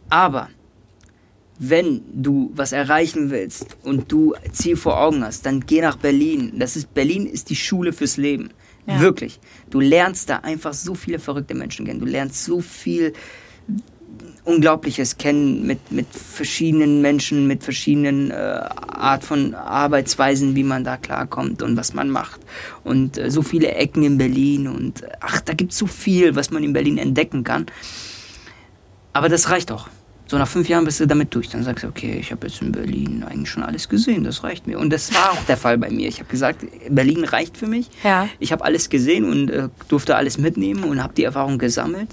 [0.09, 0.49] Aber
[1.57, 6.51] wenn du was erreichen willst und du Ziel vor Augen hast, dann geh nach Berlin.
[6.57, 8.49] Das ist Berlin ist die Schule fürs Leben.
[8.87, 8.99] Ja.
[8.99, 9.39] Wirklich.
[9.69, 12.01] Du lernst da einfach so viele verrückte Menschen kennen.
[12.01, 13.13] Du lernst so viel
[14.45, 20.97] Unglaubliches kennen mit, mit verschiedenen Menschen, mit verschiedenen äh, Art von Arbeitsweisen, wie man da
[20.97, 22.41] klarkommt und was man macht.
[22.83, 26.51] Und äh, so viele Ecken in Berlin und ach, da gibt es so viel, was
[26.51, 27.67] man in Berlin entdecken kann.
[29.13, 29.87] Aber das reicht auch.
[30.25, 31.49] So nach fünf Jahren bist du damit durch.
[31.49, 34.67] Dann sagst du, okay, ich habe jetzt in Berlin eigentlich schon alles gesehen, das reicht
[34.67, 34.79] mir.
[34.79, 36.07] Und das war auch der Fall bei mir.
[36.07, 37.89] Ich habe gesagt, Berlin reicht für mich.
[38.03, 38.27] Ja.
[38.39, 42.09] Ich habe alles gesehen und äh, durfte alles mitnehmen und habe die Erfahrung gesammelt.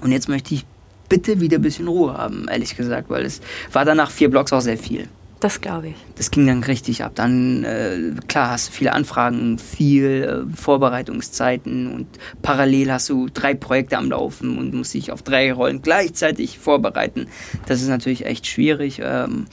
[0.00, 0.64] Und jetzt möchte ich
[1.08, 3.40] bitte wieder ein bisschen Ruhe haben, ehrlich gesagt, weil es
[3.72, 5.08] war danach vier Blocks auch sehr viel.
[5.40, 5.94] Das glaube ich.
[6.14, 7.12] Das ging dann richtig ab.
[7.14, 12.06] Dann, äh, klar, hast du viele Anfragen, viel äh, Vorbereitungszeiten und
[12.40, 17.26] parallel hast du drei Projekte am Laufen und musst dich auf drei Rollen gleichzeitig vorbereiten.
[17.66, 19.00] Das ist natürlich echt schwierig.
[19.04, 19.44] Ähm,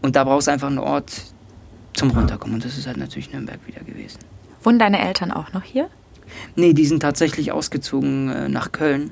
[0.00, 1.12] und da brauchst du einfach einen Ort
[1.92, 2.56] zum Runterkommen.
[2.56, 4.18] Und das ist halt natürlich Nürnberg wieder gewesen.
[4.62, 5.90] Wohnen deine Eltern auch noch hier?
[6.54, 9.10] Nee, die sind tatsächlich ausgezogen äh, nach Köln.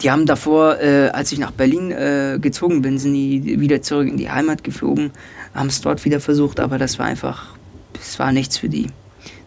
[0.00, 4.08] Die haben davor, äh, als ich nach Berlin äh, gezogen bin, sind die wieder zurück
[4.08, 5.10] in die Heimat geflogen,
[5.54, 7.56] haben es dort wieder versucht, aber das war einfach,
[8.00, 8.86] es war nichts für die.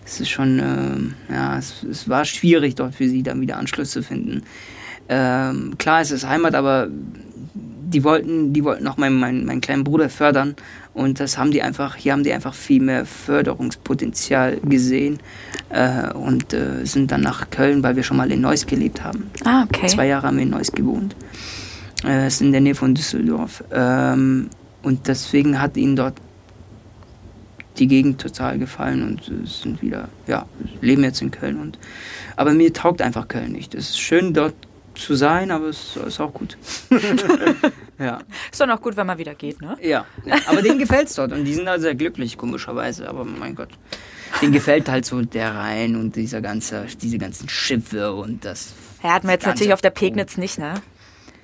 [0.04, 3.92] Das ist schon, äh, ja, es, es, war schwierig dort für sie dann wieder Anschluss
[3.92, 4.44] zu finden.
[5.08, 6.90] Ähm, klar, es ist Heimat, aber
[7.92, 10.56] die wollten, die wollten auch meinen, meinen, meinen kleinen Bruder fördern
[10.94, 15.20] und das haben die einfach, hier haben die einfach viel mehr Förderungspotenzial gesehen
[15.70, 19.30] äh, und äh, sind dann nach Köln, weil wir schon mal in Neuss gelebt haben.
[19.44, 19.88] Ah, okay.
[19.88, 21.16] Zwei Jahre haben wir in Neuss gewohnt.
[22.06, 23.64] Äh, ist in der Nähe von Düsseldorf.
[23.72, 24.50] Ähm,
[24.82, 26.16] und deswegen hat ihnen dort
[27.78, 30.46] die Gegend total gefallen und äh, sind wieder, ja,
[30.82, 31.60] leben jetzt in Köln.
[31.60, 31.78] Und,
[32.36, 33.76] aber mir taugt einfach Köln nicht.
[33.76, 34.56] Es ist schön dort
[34.96, 36.58] zu sein, aber es ist auch gut.
[38.00, 38.20] ja.
[38.52, 39.78] Ist dann auch gut, wenn man wieder geht, ne?
[39.82, 40.36] Ja, ja.
[40.48, 43.08] aber denen gefällt es dort und die sind da sehr glücklich, komischerweise.
[43.08, 43.70] Aber mein Gott,
[44.42, 48.74] denen gefällt halt so der Rhein und dieser ganze, diese ganzen Schiffe und das.
[49.04, 50.76] Ja, hatten wir jetzt natürlich auf der Pegnitz nicht, ne?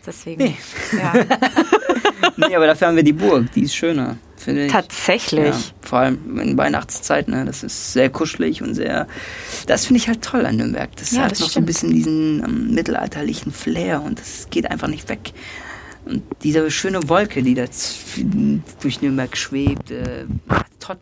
[0.06, 0.44] Deswegen.
[0.44, 0.58] Nee.
[0.98, 1.14] Ja.
[2.38, 4.72] nee, aber dafür haben wir die Burg, die ist schöner finde ich.
[4.72, 5.46] Tatsächlich.
[5.46, 7.44] Ja, vor allem in Weihnachtszeit, ne?
[7.46, 9.08] Das ist sehr kuschelig und sehr.
[9.66, 10.96] Das finde ich halt toll an Nürnberg.
[10.96, 11.54] Das ja, hat das noch stimmt.
[11.54, 15.34] so ein bisschen diesen ähm, mittelalterlichen Flair und das geht einfach nicht weg.
[16.06, 17.66] Und diese schöne Wolke, die da
[18.82, 20.26] durch Nürnberg schwebt, äh,
[20.80, 20.98] tot,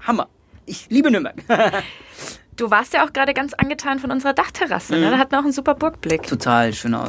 [0.00, 0.28] Hammer.
[0.66, 1.36] Ich liebe Nürnberg.
[2.60, 4.94] Du warst ja auch gerade ganz angetan von unserer Dachterrasse.
[4.94, 5.00] Mhm.
[5.00, 5.10] Ne?
[5.12, 6.24] Da hatten wir auch einen super Burgblick.
[6.24, 6.92] Total schön.
[6.92, 7.08] Ja,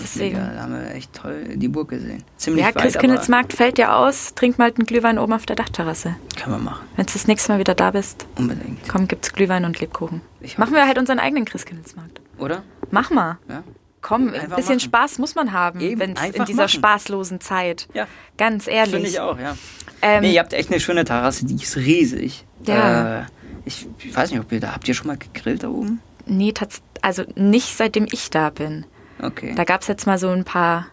[0.56, 2.24] da haben wir echt toll die Burg gesehen.
[2.38, 4.34] Ziemlich ja, Christkindlesmarkt fällt dir aus.
[4.34, 6.16] Trink mal einen Glühwein oben auf der Dachterrasse.
[6.42, 6.88] Können wir machen.
[6.96, 8.26] Wenn du das nächste Mal wieder da bist.
[8.38, 8.88] Unbedingt.
[8.88, 10.22] Komm, gibt's Glühwein und Lebkuchen.
[10.56, 12.22] Machen wir halt unseren eigenen Christkindlesmarkt.
[12.38, 12.64] Oder?
[12.90, 13.38] Mach mal.
[13.50, 13.64] Ja.
[14.00, 14.80] Komm, ein bisschen machen.
[14.80, 16.70] Spaß muss man haben, wenn in dieser machen.
[16.70, 17.90] spaßlosen Zeit.
[17.94, 18.08] Ja.
[18.38, 18.94] Ganz ehrlich.
[18.94, 19.58] Finde ich auch, ja.
[20.02, 22.46] Ähm, nee, ihr habt echt eine schöne Terrasse, die ist riesig.
[22.66, 23.20] Ja.
[23.20, 23.26] Äh,
[23.66, 26.02] ich, ich, weiß nicht, ob ihr da habt ihr schon mal gegrillt da oben?
[26.26, 26.54] Nee,
[27.02, 28.86] also nicht seitdem ich da bin.
[29.22, 29.54] Okay.
[29.56, 30.88] Da gab es jetzt mal so ein paar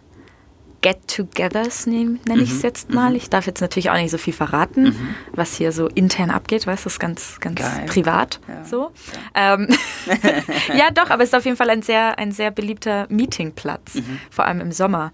[0.80, 2.62] Get-togethers, nenne nenn ich es mhm.
[2.62, 3.10] jetzt mal.
[3.10, 3.16] Mhm.
[3.16, 5.14] Ich darf jetzt natürlich auch nicht so viel verraten, mhm.
[5.32, 7.86] was hier so intern abgeht, weißt du, das ist ganz, ganz Geil.
[7.86, 8.64] privat ja.
[8.64, 8.92] so.
[9.34, 9.54] Ja.
[9.54, 9.68] Ähm,
[10.76, 14.20] ja, doch, aber es ist auf jeden Fall ein sehr, ein sehr beliebter Meetingplatz, mhm.
[14.30, 15.12] vor allem im Sommer.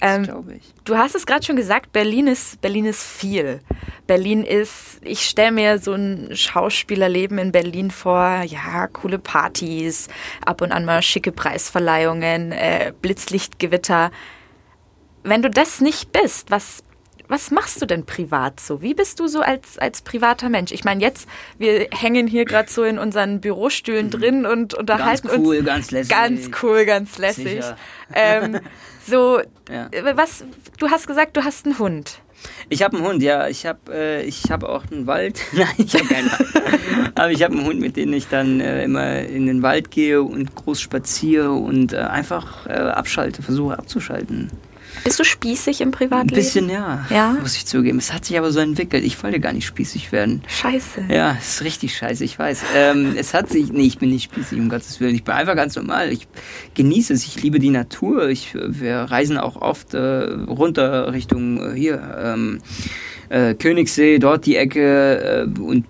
[0.00, 0.74] Ähm, glaube ich.
[0.84, 3.60] Du hast es gerade schon gesagt, Berlin ist, Berlin ist viel.
[4.06, 10.08] Berlin ist, ich stelle mir so ein Schauspielerleben in Berlin vor, ja, coole Partys,
[10.44, 14.10] ab und an mal schicke Preisverleihungen, äh, Blitzlichtgewitter.
[15.22, 16.83] Wenn du das nicht bist, was
[17.28, 18.82] was machst du denn privat so?
[18.82, 20.72] Wie bist du so als, als privater Mensch?
[20.72, 24.10] Ich meine, jetzt, wir hängen hier gerade so in unseren Bürostühlen mhm.
[24.10, 25.66] drin und unterhalten ganz cool, uns.
[25.66, 26.10] Ganz lässig.
[26.10, 27.64] Ganz cool, ganz lässig.
[28.12, 28.60] Ähm,
[29.06, 29.88] so, ja.
[30.14, 30.44] was,
[30.78, 32.20] du hast gesagt, du hast einen Hund.
[32.68, 33.48] Ich habe einen Hund, ja.
[33.48, 35.40] Ich habe äh, ich hab auch einen Wald.
[35.52, 37.12] Nein, ich habe keinen Wald.
[37.14, 40.22] Aber ich habe einen Hund, mit dem ich dann äh, immer in den Wald gehe
[40.22, 44.50] und groß spaziere und äh, einfach äh, abschalte, versuche abzuschalten.
[45.04, 46.30] Bist du spießig im Privatleben?
[46.30, 47.04] Ein bisschen, ja.
[47.10, 47.36] Ja.
[47.40, 47.98] Muss ich zugeben.
[47.98, 49.04] Es hat sich aber so entwickelt.
[49.04, 50.42] Ich wollte gar nicht spießig werden.
[50.48, 51.04] Scheiße.
[51.10, 52.62] Ja, es ist richtig scheiße, ich weiß.
[52.74, 55.14] Ähm, es hat sich, nee, ich bin nicht spießig, um Gottes Willen.
[55.14, 56.10] Ich bin einfach ganz normal.
[56.10, 56.26] Ich
[56.72, 57.24] genieße es.
[57.26, 58.28] Ich liebe die Natur.
[58.28, 62.60] Ich, wir reisen auch oft äh, runter Richtung äh, hier, ähm,
[63.28, 65.84] äh, Königssee, dort die Ecke äh, und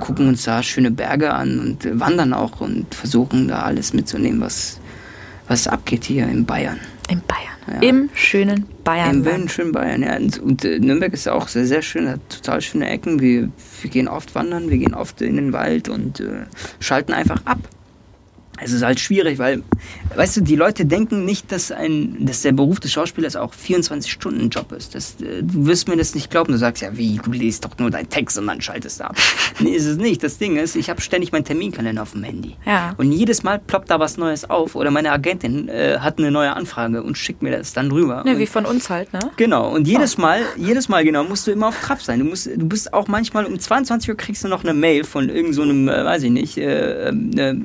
[0.00, 4.80] gucken uns da schöne Berge an und wandern auch und versuchen da alles mitzunehmen, was,
[5.48, 6.80] was abgeht hier in Bayern.
[7.08, 7.80] In Bayern.
[7.82, 7.88] Ja.
[7.88, 9.24] Im schönen Bayern.
[9.24, 10.16] Im schönen Bayern, ja.
[10.16, 13.20] Und, und äh, Nürnberg ist auch sehr, sehr schön, hat total schöne Ecken.
[13.20, 13.50] Wir,
[13.80, 16.44] wir gehen oft wandern, wir gehen oft in den Wald und äh,
[16.80, 17.58] schalten einfach ab
[18.62, 19.62] es ist halt schwierig, weil,
[20.14, 24.72] weißt du, die Leute denken nicht, dass, ein, dass der Beruf des Schauspielers auch 24-Stunden-Job
[24.72, 24.94] ist.
[24.94, 26.52] Das, äh, du wirst mir das nicht glauben.
[26.52, 29.16] Du sagst ja, wie, du liest doch nur deinen Text und dann schaltest du ab.
[29.60, 30.22] nee, ist es nicht.
[30.22, 32.56] Das Ding ist, ich habe ständig meinen Terminkalender auf dem Handy.
[32.66, 32.94] Ja.
[32.98, 36.54] Und jedes Mal ploppt da was Neues auf oder meine Agentin äh, hat eine neue
[36.54, 38.22] Anfrage und schickt mir das dann rüber.
[38.26, 39.20] Ja, wie von uns halt, ne?
[39.36, 39.72] Genau.
[39.74, 40.22] Und jedes oh.
[40.22, 42.20] Mal, jedes Mal genau, musst du immer auf Trab sein.
[42.20, 45.28] Du, musst, du bist auch manchmal um 22 Uhr kriegst du noch eine Mail von
[45.28, 47.56] irgendeinem, so äh, weiß ich nicht, äh, äh,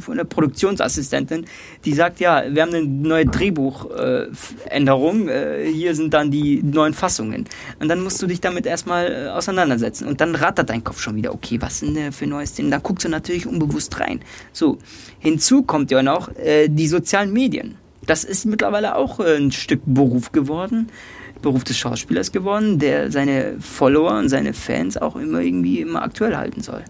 [0.00, 1.46] von der Produktionsassistentin,
[1.84, 7.46] die sagt, ja, wir haben eine neue Drehbuchänderung, äh, hier sind dann die neuen Fassungen.
[7.80, 10.06] Und dann musst du dich damit erstmal äh, auseinandersetzen.
[10.06, 12.70] Und dann rattert dein Kopf schon wieder, okay, was sind denn für neues Ding?
[12.70, 14.20] Da guckst du natürlich unbewusst rein.
[14.52, 14.78] So,
[15.18, 17.76] hinzu kommt ja noch äh, die sozialen Medien.
[18.06, 20.88] Das ist mittlerweile auch äh, ein Stück Beruf geworden
[21.44, 26.36] Beruf des Schauspielers geworden, der seine Follower und seine Fans auch immer irgendwie immer aktuell
[26.36, 26.82] halten soll.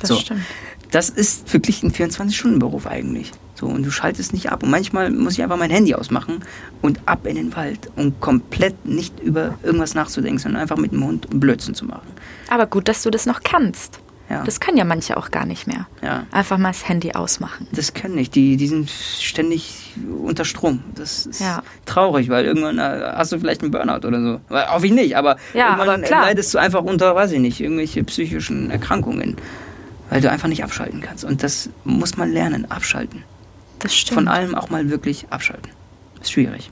[0.00, 0.16] Das So.
[0.16, 0.42] stimmt.
[0.90, 3.32] Das ist wirklich ein 24-Stunden-Beruf eigentlich.
[3.54, 4.62] So, und du schaltest nicht ab.
[4.62, 6.44] Und manchmal muss ich einfach mein Handy ausmachen
[6.80, 11.04] und ab in den Wald und komplett nicht über irgendwas nachzudenken, sondern einfach mit dem
[11.04, 12.06] Hund Blödsinn zu machen.
[12.48, 14.00] Aber gut, dass du das noch kannst.
[14.30, 14.44] Ja.
[14.44, 15.86] Das können ja manche auch gar nicht mehr.
[16.02, 16.26] Ja.
[16.30, 17.66] Einfach mal das Handy ausmachen.
[17.72, 18.34] Das können nicht.
[18.34, 20.84] Die, die sind ständig unter Strom.
[20.94, 21.62] Das ist Ja.
[21.86, 24.40] traurig, weil irgendwann äh, hast du vielleicht einen Burnout oder so.
[24.54, 28.04] Hoffe ich nicht, aber Ja, irgendwann aber leidest du einfach unter, weiß ich nicht, irgendwelche
[28.04, 29.36] psychischen Erkrankungen.
[30.10, 31.24] Weil du einfach nicht abschalten kannst.
[31.24, 33.24] Und das muss man lernen, abschalten.
[33.78, 34.14] Das stimmt.
[34.14, 35.70] Von allem auch mal wirklich abschalten.
[36.20, 36.70] Ist schwierig.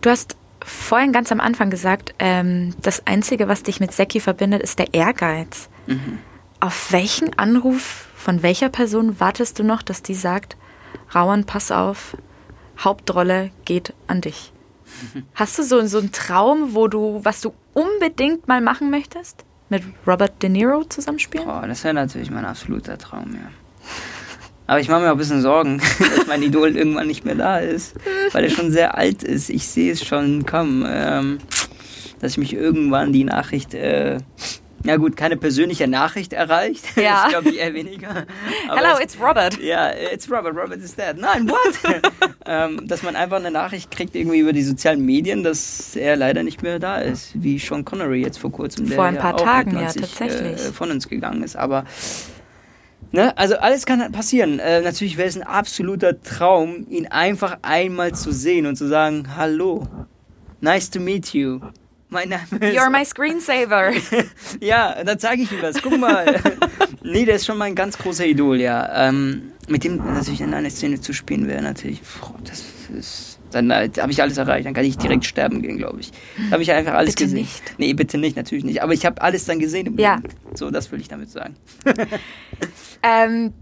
[0.00, 4.62] Du hast vorhin ganz am Anfang gesagt, ähm, das Einzige, was dich mit Seki verbindet,
[4.62, 5.68] ist der Ehrgeiz.
[5.86, 6.18] Mhm.
[6.60, 10.56] Auf welchen Anruf von welcher Person wartest du noch, dass die sagt,
[11.14, 12.16] Rauan, pass auf,
[12.78, 14.52] Hauptrolle geht an dich?
[15.34, 19.44] Hast du so, so einen Traum, wo du, was du unbedingt mal machen möchtest?
[19.70, 21.46] Mit Robert De Niro zusammenspielen?
[21.46, 23.50] Boah, das wäre natürlich mein absoluter Traum, ja.
[24.66, 27.58] Aber ich mache mir auch ein bisschen Sorgen, dass mein Idol irgendwann nicht mehr da
[27.58, 27.94] ist,
[28.32, 29.48] weil er schon sehr alt ist.
[29.48, 31.38] Ich sehe es schon kommen, ähm,
[32.20, 34.18] dass ich mich irgendwann die Nachricht, äh,
[34.84, 36.84] ja gut, keine persönliche Nachricht erreicht.
[37.00, 37.24] Ja.
[37.24, 38.10] ich glaube eher weniger.
[38.68, 39.58] Aber Hello, it's Robert.
[39.60, 41.16] ja, it's Robert, Robert is dead.
[41.16, 42.02] Nein, what?
[42.46, 46.42] ähm, dass man einfach eine Nachricht kriegt irgendwie über die sozialen Medien, dass er leider
[46.42, 48.86] nicht mehr da ist, wie Sean Connery jetzt vor kurzem.
[48.86, 50.52] Vor ein ja paar auch Tagen, ja, 90, tatsächlich.
[50.52, 51.84] Äh, von uns gegangen ist, aber
[53.12, 54.58] ne, also alles kann passieren.
[54.58, 59.36] Äh, natürlich wäre es ein absoluter Traum, ihn einfach einmal zu sehen und zu sagen,
[59.36, 59.86] hallo,
[60.60, 61.60] nice to meet you.
[62.10, 63.92] Mein Name ist You're my screensaver.
[64.60, 65.80] ja, dann zeige ich ihm das.
[65.80, 66.40] Guck mal.
[67.02, 69.08] nee, der ist schon mein ganz großer Idol, ja.
[69.08, 72.64] Ähm, mit dem natürlich in einer Szene zu spielen wäre natürlich, boah, das
[72.98, 74.66] ist, dann äh, habe ich alles erreicht.
[74.66, 76.10] Dann kann ich direkt sterben gehen, glaube ich.
[76.50, 77.38] Habe ich einfach alles Bitte gesehen.
[77.42, 77.78] nicht.
[77.78, 78.82] Nee, bitte nicht, natürlich nicht.
[78.82, 79.96] Aber ich habe alles dann gesehen.
[79.96, 80.16] Ja.
[80.16, 80.28] Leben.
[80.54, 81.54] So, das will ich damit sagen.
[83.02, 83.54] Ähm,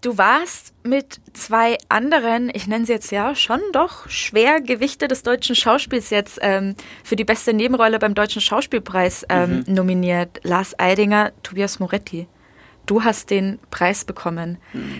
[0.00, 5.54] du warst mit zwei anderen, ich nenne sie jetzt ja schon doch Schwergewichte des deutschen
[5.54, 6.74] Schauspiels jetzt ähm,
[7.04, 10.40] für die beste Nebenrolle beim Deutschen Schauspielpreis ähm, nominiert.
[10.42, 12.26] Lars Eidinger, Tobias Moretti.
[12.86, 14.58] Du hast den Preis bekommen.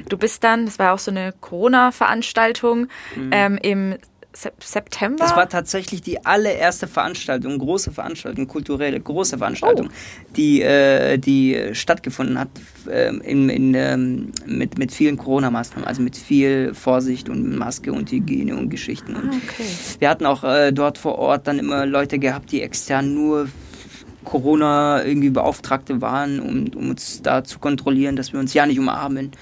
[0.09, 2.87] Du bist dann, das war auch so eine Corona-Veranstaltung
[3.33, 3.97] ähm, im
[4.33, 5.25] September.
[5.25, 10.27] Das war tatsächlich die allererste Veranstaltung, große Veranstaltung, kulturelle, große Veranstaltung, Oh.
[10.37, 12.49] die, äh, die äh, stattgefunden hat
[12.91, 18.11] ähm, in, in, ähm, mit, mit vielen Corona-Maßnahmen, also mit viel Vorsicht und Maske und
[18.13, 19.17] Hygiene und Geschichten.
[19.17, 19.65] Ah, okay.
[19.99, 23.49] Wir hatten auch äh, dort vor Ort dann immer Leute gehabt, die extern nur
[24.25, 28.79] Corona irgendwie Beauftragte waren, um, um uns da zu kontrollieren, dass wir uns ja nicht
[28.79, 29.33] umarmen.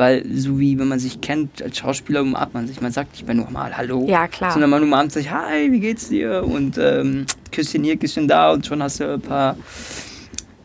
[0.00, 2.80] Weil so wie wenn man sich kennt als Schauspieler umarmt man sich.
[2.80, 4.06] Man sagt nicht mehr nur mal Hallo.
[4.08, 4.50] Ja, klar.
[4.50, 6.42] Sondern man umarmt sich, hi, wie geht's dir?
[6.42, 9.58] Und ähm, Küsschen hier, Küsschen da und schon hast du ein paar,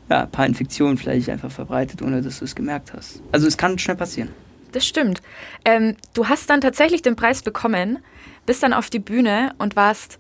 [0.10, 3.22] ja, ein paar Infektionen vielleicht einfach verbreitet, ohne dass du es gemerkt hast.
[3.34, 4.30] Also es kann schnell passieren.
[4.72, 5.22] Das stimmt.
[5.66, 8.00] Ähm, du hast dann tatsächlich den Preis bekommen,
[8.46, 10.18] bist dann auf die Bühne und warst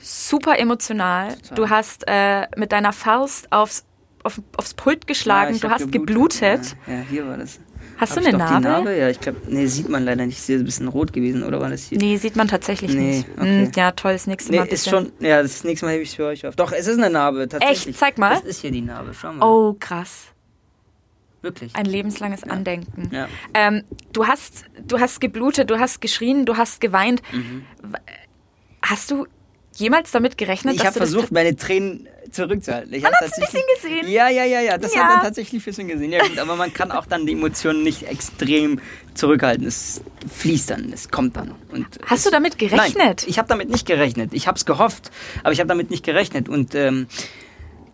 [0.00, 1.36] super emotional.
[1.36, 1.54] Total.
[1.54, 3.84] Du hast äh, mit deiner Faust aufs,
[4.24, 6.74] auf, aufs Pult geschlagen, Ja, du hast geblutet.
[6.88, 7.60] Ja, ja, hier war das.
[7.98, 8.60] Hast Hab du eine Narbe?
[8.68, 8.96] Narbe?
[8.96, 10.40] Ja, ich glaube, nee, sieht man leider nicht.
[10.40, 11.98] Sie ist ein bisschen rot gewesen, oder war das hier?
[11.98, 13.28] Nee, sieht man tatsächlich Nee, nicht.
[13.36, 13.64] okay.
[13.66, 14.66] Hm, ja, toll, das nächste Nee, Mal.
[14.68, 14.96] ist bitte.
[14.96, 16.54] schon, ja, das nächste Mal hebe ich es für euch auf.
[16.56, 17.88] Doch, es ist eine Narbe, tatsächlich.
[17.88, 17.98] Echt?
[17.98, 18.30] Zeig mal.
[18.36, 19.44] Das ist hier die Narbe, schau mal.
[19.44, 20.26] Oh, krass.
[21.42, 21.74] Wirklich.
[21.76, 23.10] Ein lebenslanges Andenken.
[23.12, 23.28] Ja.
[23.54, 23.82] Ähm,
[24.12, 27.22] du, hast, du hast geblutet, du hast geschrien, du hast geweint.
[27.32, 27.64] Mhm.
[28.82, 29.26] Hast du
[29.78, 32.92] jemals damit gerechnet, Ich dass habe du das versucht, meine Tränen zurückzuhalten.
[32.92, 34.08] Ich Man hab hat's ein bisschen gesehen.
[34.12, 34.76] Ja, ja, ja, ja.
[34.78, 35.02] Das Ja.
[35.04, 36.12] hat man tatsächlich ein bisschen gesehen.
[36.12, 38.80] Ja, gut, aber man kann auch dann die Emotionen nicht extrem
[39.14, 39.66] zurückhalten.
[39.66, 40.02] Es
[40.36, 41.54] fließt dann, es kommt dann.
[41.72, 42.96] Und Hast du damit gerechnet?
[42.96, 44.30] Nein, ich habe damit nicht gerechnet.
[44.34, 45.10] Ich habe es gehofft,
[45.42, 46.48] aber ich habe damit nicht gerechnet.
[46.48, 47.06] Und ähm,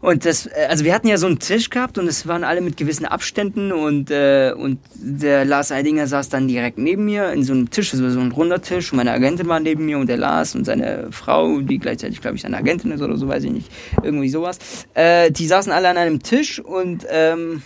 [0.04, 2.60] und das, äh, also wir hatten ja so einen Tisch gehabt und es waren alle
[2.60, 7.42] mit gewissen Abständen und, äh, und der Lars Eidinger saß dann direkt neben mir in
[7.42, 10.08] so einem Tisch, also so ein runder Tisch und meine Agentin war neben mir und
[10.08, 13.44] der Lars und seine Frau, die gleichzeitig, glaube ich, seine Agentin ist oder so, weiß
[13.44, 13.70] ich nicht,
[14.02, 14.58] irgendwie sowas.
[14.92, 17.62] Äh, die saßen alle an einem Tisch und ähm,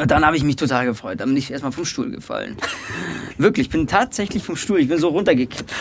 [0.00, 1.20] und dann habe ich mich total gefreut.
[1.20, 2.56] Dann bin ich erstmal vom Stuhl gefallen.
[3.36, 4.78] Wirklich, ich bin tatsächlich vom Stuhl.
[4.78, 5.72] Ich bin so runtergekippt.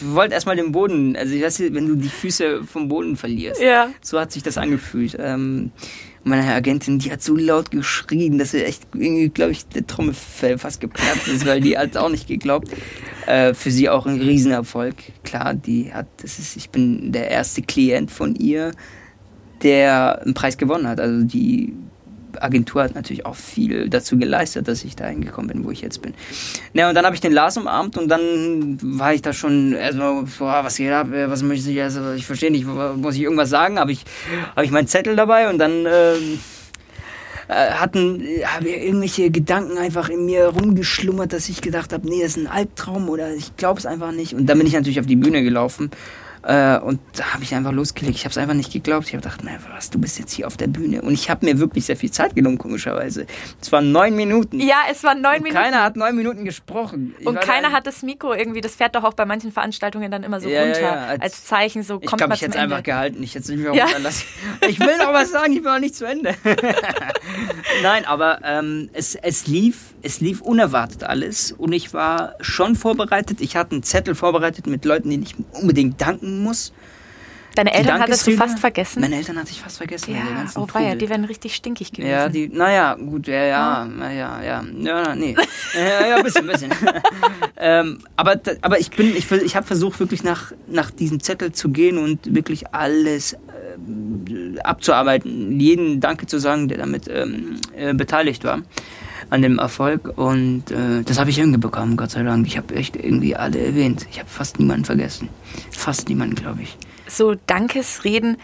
[0.00, 3.16] Ich, wollte erstmal den Boden, also ich weiß nicht, wenn du die Füße vom Boden
[3.16, 3.60] verlierst.
[3.60, 3.90] Ja.
[4.00, 5.16] So hat sich das angefühlt.
[5.20, 5.72] Ähm,
[6.24, 10.80] meine Agentin, die hat so laut geschrien, dass sie echt glaube ich, der Trommelfell fast
[10.80, 12.68] geplatzt ist, weil die hat auch nicht geglaubt.
[13.26, 14.96] Äh, für sie auch ein Riesenerfolg.
[15.22, 18.72] Klar, die hat, das ist, ich bin der erste Klient von ihr,
[19.62, 20.98] der einen Preis gewonnen hat.
[20.98, 21.74] Also die
[22.40, 26.02] Agentur hat natürlich auch viel dazu geleistet, dass ich da hingekommen bin, wo ich jetzt
[26.02, 26.14] bin.
[26.72, 30.24] Ja, und dann habe ich den Lars umarmt und dann war ich da schon erstmal,
[30.38, 33.78] boah, was geht ab, was möchte ich, also ich verstehe nicht, muss ich irgendwas sagen?
[33.78, 34.04] Habe ich,
[34.54, 36.38] hab ich meinen Zettel dabei und dann ähm,
[37.50, 42.36] äh, hatten habe irgendwelche Gedanken einfach in mir rumgeschlummert, dass ich gedacht habe, nee, das
[42.36, 44.34] ist ein Albtraum oder ich glaube es einfach nicht.
[44.34, 45.90] Und dann bin ich natürlich auf die Bühne gelaufen
[46.42, 48.16] äh, und da habe ich einfach losgelegt.
[48.16, 49.06] Ich habe es einfach nicht geglaubt.
[49.06, 51.02] Ich habe gedacht, na, was, du bist jetzt hier auf der Bühne.
[51.02, 53.26] Und ich habe mir wirklich sehr viel Zeit genommen, komischerweise.
[53.60, 54.58] Es waren neun Minuten.
[54.58, 55.62] Ja, es waren neun und Minuten.
[55.62, 57.14] Keiner hat neun Minuten gesprochen.
[57.18, 60.22] Ich und keiner hat das Mikro irgendwie, das fährt doch auch bei manchen Veranstaltungen dann
[60.22, 60.80] immer so ja, runter.
[60.80, 61.06] Ja, ja.
[61.06, 63.22] Als, als, Zeichen, so kommt ich glaube, ich hätte es einfach gehalten.
[63.22, 64.26] Ich hätte nicht mehr runterlassen.
[64.66, 66.34] Ich will noch was sagen, ich bin noch nicht zu Ende.
[67.82, 71.52] Nein, aber ähm, es, es, lief, es lief unerwartet alles.
[71.52, 73.40] Und ich war schon vorbereitet.
[73.40, 76.72] Ich hatte einen Zettel vorbereitet mit Leuten, denen ich unbedingt danken denken muss.
[77.56, 79.00] Deine Eltern hattest du fast vergessen?
[79.00, 80.14] Meine Eltern hatte ich fast vergessen.
[80.14, 80.22] Ja,
[80.54, 82.08] oh weia, die wären richtig stinkig gewesen.
[82.08, 85.34] Ja, die, naja, gut, ja, ja, naja, ja, ja, nee.
[85.74, 86.70] ja, ja, ein bisschen, ein bisschen.
[87.56, 91.70] ähm, aber, aber ich bin, ich, ich habe versucht, wirklich nach, nach diesem Zettel zu
[91.70, 95.58] gehen und wirklich alles äh, abzuarbeiten.
[95.58, 98.62] Jeden Danke zu sagen, der damit ähm, äh, beteiligt war
[99.28, 102.46] an dem Erfolg und äh, das habe ich hingebekommen, Gott sei Dank.
[102.46, 104.06] Ich habe echt irgendwie alle erwähnt.
[104.10, 105.28] Ich habe fast niemanden vergessen.
[105.70, 106.76] Fast niemanden, glaube ich.
[107.06, 108.38] So Dankesreden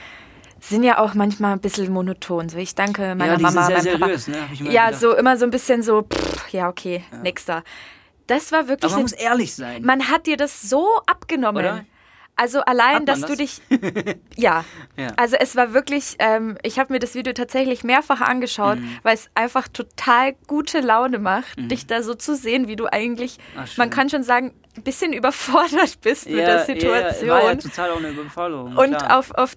[0.60, 2.48] sind ja auch manchmal ein bisschen monoton.
[2.48, 4.38] So, ich danke meiner ja, Mama, sehr meinem seriös, Papa.
[4.64, 5.00] Ne, ja, gedacht.
[5.00, 7.18] so immer so ein bisschen so, pff, ja, okay, ja.
[7.18, 7.62] nächster.
[8.26, 8.90] Das war wirklich.
[8.90, 9.84] Aber man muss ehrlich sein.
[9.84, 11.64] Man hat dir das so abgenommen.
[11.64, 11.84] Oder?
[12.36, 13.30] Also allein, dass das?
[13.30, 13.62] du dich.
[14.36, 14.64] ja.
[14.96, 15.08] ja.
[15.16, 18.98] Also es war wirklich, ähm, ich habe mir das Video tatsächlich mehrfach angeschaut, mhm.
[19.02, 21.68] weil es einfach total gute Laune macht, mhm.
[21.68, 25.12] dich da so zu sehen, wie du eigentlich, Ach, man kann schon sagen, ein bisschen
[25.12, 27.28] überfordert bist ja, mit der Situation.
[27.28, 28.76] Ja, war ja total auch eine Überforderung.
[28.76, 29.56] Und auf, auf,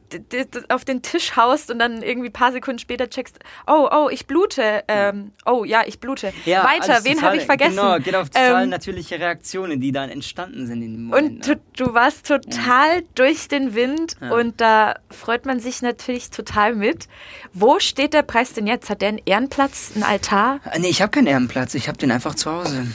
[0.70, 4.28] auf den Tisch haust und dann irgendwie ein paar Sekunden später checkst, oh, oh, ich
[4.28, 4.84] blute.
[4.88, 6.34] Ähm, oh, ja, ich blute.
[6.46, 7.76] Ja, Weiter, wen habe ich vergessen?
[7.76, 11.48] Genau, geht auf total ähm, natürliche Reaktionen, die dann entstanden sind in dem Moment.
[11.48, 16.76] Und du, du warst total durch den Wind und da freut man sich natürlich total
[16.76, 17.08] mit.
[17.54, 18.90] Wo steht der Preis denn jetzt?
[18.90, 20.60] Hat der einen Ehrenplatz, einen Altar?
[20.78, 22.88] Nee, ich habe keinen Ehrenplatz, ich habe den einfach zu Hause.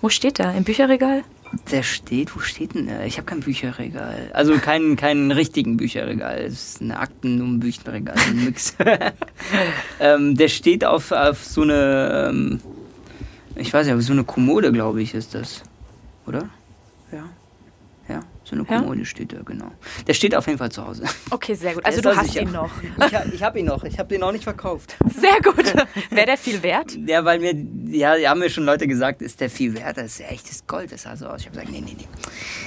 [0.00, 0.54] Wo steht er?
[0.54, 1.24] Im Bücherregal?
[1.70, 3.04] Der steht, wo steht denn der?
[3.06, 4.30] Ich habe kein Bücherregal.
[4.32, 6.38] Also keinen keinen richtigen Bücherregal.
[6.38, 8.76] Es ist ein Akten- und Bücherregal, ein Mix.
[10.00, 12.60] ähm, der steht auf, auf so eine, ähm,
[13.56, 15.62] ich weiß ja, so eine Kommode, glaube ich, ist das.
[16.26, 16.48] Oder?
[17.12, 17.24] Ja.
[18.44, 19.04] So eine Kommode ja?
[19.06, 19.70] steht da, genau.
[20.06, 21.04] Der steht auf jeden Fall zu Hause.
[21.30, 21.84] Okay, sehr gut.
[21.94, 22.42] Also du hast sicher.
[22.42, 22.70] ihn noch.
[23.06, 23.84] Ich, ich habe ihn noch.
[23.84, 24.96] Ich habe den noch nicht verkauft.
[25.20, 25.72] Sehr gut.
[26.10, 26.96] Wäre der viel wert?
[27.06, 27.54] Ja, weil mir,
[27.94, 29.96] ja, haben mir schon Leute gesagt, ist der viel wert?
[29.96, 30.92] Das ist ja echtes Gold.
[30.92, 31.40] Das sah so aus.
[31.40, 32.08] Ich habe gesagt, nee, nee, nee.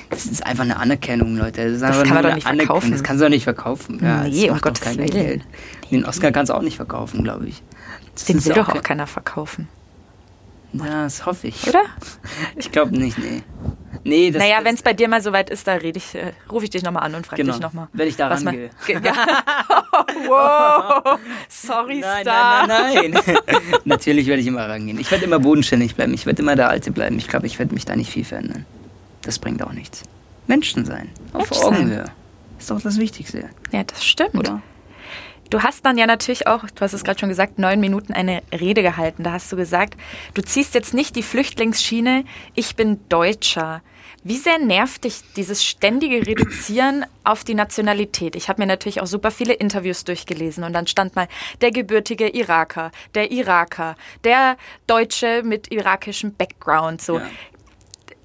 [0.10, 1.72] Das ist einfach eine Anerkennung, Leute.
[1.72, 2.92] Das, das kann man doch nicht verkaufen.
[2.92, 4.00] Das kannst du doch nicht verkaufen.
[4.02, 5.10] Ja, nee, um Gottes Willen.
[5.10, 5.44] Geld.
[5.92, 7.64] Den Oscar kannst du auch nicht verkaufen, glaube ich.
[8.14, 9.68] Das Den will doch auch keiner verkaufen.
[10.84, 11.68] Ja, das hoffe ich.
[11.68, 11.84] Oder?
[12.56, 13.44] Ich glaube nicht, nee.
[14.04, 16.66] Nee, das Naja, wenn es bei dir mal soweit ist, da rede ich, äh, rufe
[16.66, 17.88] ich dich nochmal an und frage genau, dich nochmal.
[17.92, 18.70] Wenn ich da rangehe.
[20.28, 21.20] wow,
[21.50, 22.68] sorry, nein, Star.
[22.68, 23.38] Nein, nein, nein.
[23.86, 25.00] Natürlich werde ich immer rangehen.
[25.00, 26.14] Ich werde immer bodenständig bleiben.
[26.14, 27.18] Ich werde immer der Alte bleiben.
[27.18, 28.66] Ich glaube, ich werde mich da nicht viel verändern.
[29.24, 30.04] Das bringt auch nichts.
[30.48, 31.10] Menschen sein.
[31.34, 32.06] Auf Mensch Augenhöhe.
[32.60, 33.50] Ist doch das Wichtigste.
[33.72, 34.36] Ja, das stimmt.
[34.36, 34.62] Oder?
[35.50, 38.42] Du hast dann ja natürlich auch, du hast es gerade schon gesagt, neun Minuten eine
[38.52, 39.24] Rede gehalten.
[39.24, 39.96] Da hast du gesagt,
[40.34, 42.26] du ziehst jetzt nicht die Flüchtlingsschiene,
[42.56, 43.82] ich bin Deutscher.
[44.24, 48.36] Wie sehr nervt dich dieses ständige Reduzieren auf die Nationalität?
[48.36, 51.30] Ich habe mir natürlich auch super viele Interviews durchgelesen und dann stand mal
[51.62, 53.96] der gebürtige Iraker, der Iraker,
[54.26, 57.02] der Deutsche mit irakischem Background.
[57.02, 57.30] So, ja.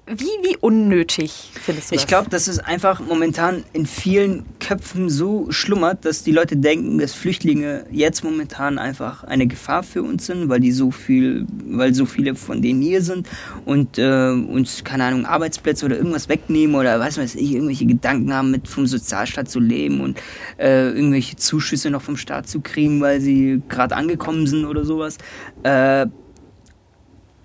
[0.05, 2.03] Wie, wie unnötig findest du das?
[2.03, 6.97] Ich glaube, dass es einfach momentan in vielen Köpfen so schlummert, dass die Leute denken,
[6.97, 11.93] dass Flüchtlinge jetzt momentan einfach eine Gefahr für uns sind, weil die so viel, weil
[11.93, 13.29] so viele von denen hier sind
[13.63, 18.33] und äh, uns, keine Ahnung, Arbeitsplätze oder irgendwas wegnehmen oder weiß was ich, irgendwelche Gedanken
[18.33, 20.19] haben, mit vom Sozialstaat zu leben und
[20.57, 25.17] äh, irgendwelche Zuschüsse noch vom Staat zu kriegen, weil sie gerade angekommen sind oder sowas.
[25.63, 26.07] Äh,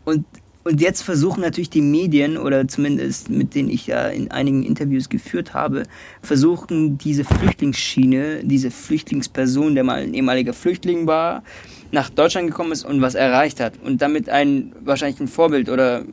[0.04, 0.24] und
[0.68, 5.08] und jetzt versuchen natürlich die Medien, oder zumindest mit denen ich ja in einigen Interviews
[5.08, 5.84] geführt habe,
[6.20, 11.42] versuchen diese Flüchtlingsschiene, diese Flüchtlingsperson, der mal ein ehemaliger Flüchtling war,
[11.90, 16.00] nach Deutschland gekommen ist und was erreicht hat und damit ein wahrscheinlich ein Vorbild oder
[16.00, 16.04] äh,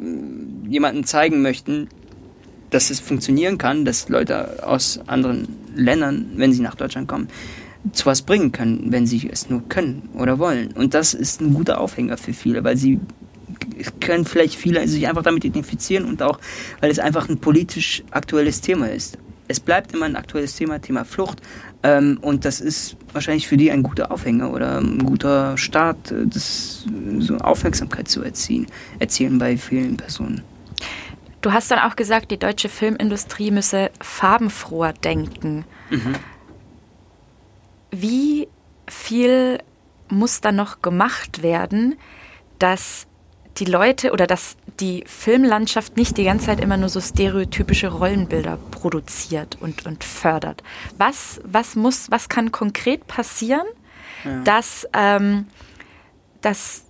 [0.69, 1.89] jemanden zeigen möchten,
[2.69, 7.27] dass es funktionieren kann, dass Leute aus anderen Ländern, wenn sie nach Deutschland kommen,
[7.91, 10.71] zu was bringen können, wenn sie es nur können oder wollen.
[10.71, 13.01] Und das ist ein guter Aufhänger für viele, weil sie
[13.99, 16.39] können vielleicht viele sich einfach damit identifizieren und auch,
[16.81, 19.17] weil es einfach ein politisch aktuelles Thema ist.
[19.47, 21.41] es bleibt immer ein aktuelles Thema, Thema Flucht.
[21.83, 26.25] Ähm, und das ist wahrscheinlich für die ein guter Aufhänger oder ein guter Start, äh,
[26.25, 26.85] das,
[27.19, 28.65] so Aufmerksamkeit zu erzielen,
[28.99, 30.41] erzielen bei vielen Personen.
[31.41, 35.63] Du hast dann auch gesagt, die deutsche Filmindustrie müsse farbenfroher denken.
[35.91, 36.15] Mhm.
[37.91, 38.47] Wie
[38.87, 39.59] viel
[40.09, 41.95] muss dann noch gemacht werden,
[42.57, 43.05] dass
[43.57, 48.57] die Leute oder dass die Filmlandschaft nicht die ganze Zeit immer nur so stereotypische Rollenbilder
[48.71, 50.63] produziert und, und fördert.
[50.97, 53.65] Was, was muss, was kann konkret passieren,
[54.23, 54.41] ja.
[54.43, 55.47] dass, ähm,
[56.41, 56.84] dass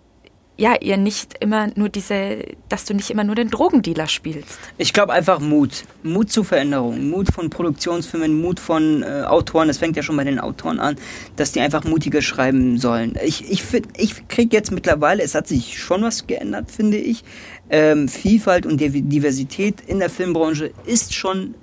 [0.58, 4.58] ja, ihr nicht immer nur diese, dass du nicht immer nur den Drogendealer spielst.
[4.78, 5.84] Ich glaube einfach Mut.
[6.02, 7.10] Mut zu Veränderung.
[7.10, 9.68] Mut von Produktionsfilmen, Mut von äh, Autoren.
[9.68, 10.96] Das fängt ja schon bei den Autoren an,
[11.36, 13.18] dass die einfach mutiger schreiben sollen.
[13.24, 13.64] Ich, ich,
[13.98, 17.24] ich kriege jetzt mittlerweile, es hat sich schon was geändert, finde ich.
[17.70, 21.56] Ähm, Vielfalt und Diversität in der Filmbranche ist schon,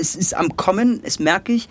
[0.00, 1.68] es ist am Kommen, das merke ich.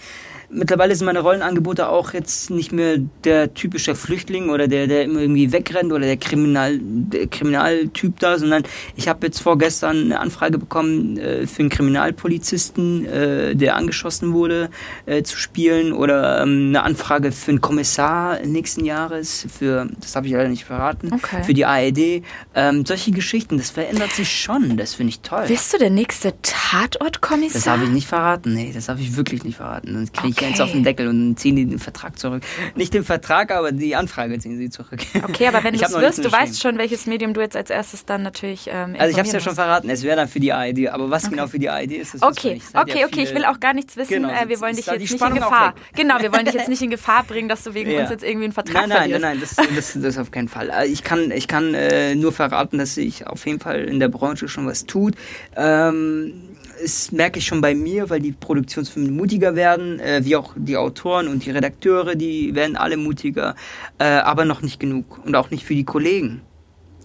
[0.54, 5.22] Mittlerweile sind meine Rollenangebote auch jetzt nicht mehr der typische Flüchtling oder der, der immer
[5.22, 8.64] irgendwie wegrennt oder der, Kriminal, der Kriminaltyp da, sondern
[8.95, 14.70] ich habe jetzt vorgestern eine Anfrage bekommen äh, für einen Kriminalpolizisten, äh, der angeschossen wurde,
[15.06, 20.28] äh, zu spielen oder ähm, eine Anfrage für einen Kommissar nächsten Jahres, für, das habe
[20.28, 21.43] ich leider nicht verraten, okay.
[21.43, 22.24] für die ARD.
[22.56, 25.45] Ähm, solche Geschichten, das verändert sich schon, das finde ich toll.
[25.47, 27.54] Bist du der nächste Tatortkommissar?
[27.54, 29.93] Das habe ich nicht verraten, nee, das habe ich wirklich nicht verraten.
[29.93, 30.52] Dann kriege ich okay.
[30.52, 32.44] jetzt auf den Deckel und ziehen die den Vertrag zurück.
[32.76, 35.00] Nicht den Vertrag, aber die Anfrage ziehen sie zurück.
[35.24, 38.06] Okay, aber wenn du es wirst, du weißt schon, welches Medium du jetzt als erstes
[38.06, 40.52] dann natürlich ähm, Also ich habe es ja schon verraten, es wäre dann für die
[40.52, 41.36] ARD, aber was okay.
[41.36, 43.98] genau für die ARD ist, das Okay, okay, ja okay, ich will auch gar nichts
[43.98, 44.14] wissen.
[44.14, 45.76] Genau, äh, wir wollen dich jetzt nicht in Gefahr.
[45.96, 48.02] Genau, wir wollen dich jetzt nicht in Gefahr bringen, dass du wegen ja.
[48.02, 49.22] uns jetzt irgendwie einen Vertrag nein, nein, verlierst.
[49.22, 50.70] Nein, nein, nein, das, das, das auf keinen Fall.
[50.70, 54.10] Äh, ich kann, ich kann äh, nur verraten, dass sich auf jeden Fall in der
[54.10, 55.16] Branche schon was tut.
[55.56, 56.51] Ähm,
[56.82, 60.77] das merke ich schon bei mir, weil die Produktionsfirmen mutiger werden, äh, wie auch die
[60.77, 63.55] Autoren und die Redakteure, die werden alle mutiger,
[63.99, 66.41] äh, aber noch nicht genug und auch nicht für die Kollegen.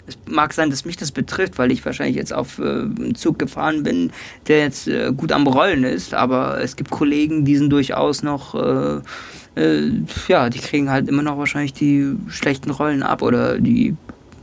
[0.07, 3.39] Es mag sein, dass mich das betrifft, weil ich wahrscheinlich jetzt auf äh, einen Zug
[3.39, 4.13] gefahren bin,
[4.47, 8.55] der jetzt äh, gut am Rollen ist, aber es gibt Kollegen, die sind durchaus noch,
[8.55, 9.01] äh,
[9.61, 9.91] äh,
[10.29, 13.97] ja, die kriegen halt immer noch wahrscheinlich die schlechten Rollen ab oder die,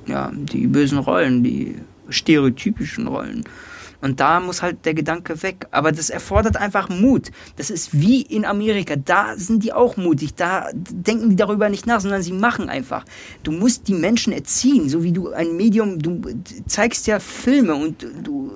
[0.05, 1.75] ja, die bösen Rollen, die
[2.09, 3.45] stereotypischen Rollen.
[4.03, 5.67] Und da muss halt der Gedanke weg.
[5.71, 7.31] Aber das erfordert einfach Mut.
[7.55, 8.97] Das ist wie in Amerika.
[8.97, 10.35] Da sind die auch mutig.
[10.35, 13.05] Da denken die darüber nicht nach, sondern sie machen einfach.
[13.43, 16.21] Du musst die Menschen erziehen, so wie du ein Medium, du
[16.67, 18.51] zeigst ja Filme und du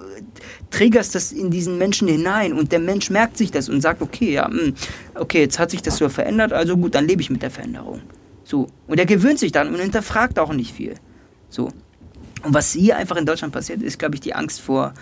[0.70, 4.34] trägerst das in diesen Menschen hinein und der Mensch merkt sich das und sagt, okay,
[4.34, 4.74] ja, hm,
[5.16, 8.02] okay, jetzt hat sich das so verändert, also gut, dann lebe ich mit der Veränderung.
[8.44, 8.68] So.
[8.86, 10.96] Und er gewöhnt sich dann und hinterfragt auch nicht viel.
[11.50, 11.72] So.
[12.44, 14.94] Und was hier einfach in Deutschland passiert, ist, glaube ich, die Angst vor,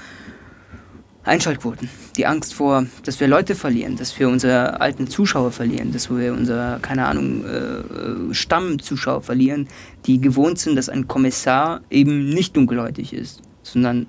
[1.26, 6.10] Einschaltquoten, die Angst vor, dass wir Leute verlieren, dass wir unsere alten Zuschauer verlieren, dass
[6.10, 9.68] wir unsere, keine Ahnung, äh, Stammzuschauer verlieren,
[10.06, 14.06] die gewohnt sind, dass ein Kommissar eben nicht dunkelhäutig ist, sondern,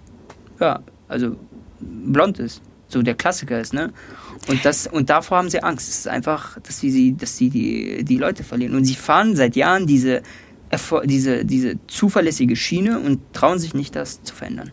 [0.60, 1.36] ja, also
[1.80, 3.92] blond ist, so der Klassiker ist, ne?
[4.48, 5.88] Und, das, und davor haben sie Angst.
[5.88, 8.76] Es ist einfach, dass sie, dass sie die, die Leute verlieren.
[8.76, 10.22] Und sie fahren seit Jahren diese,
[11.04, 14.70] diese, diese zuverlässige Schiene und trauen sich nicht, das zu verändern.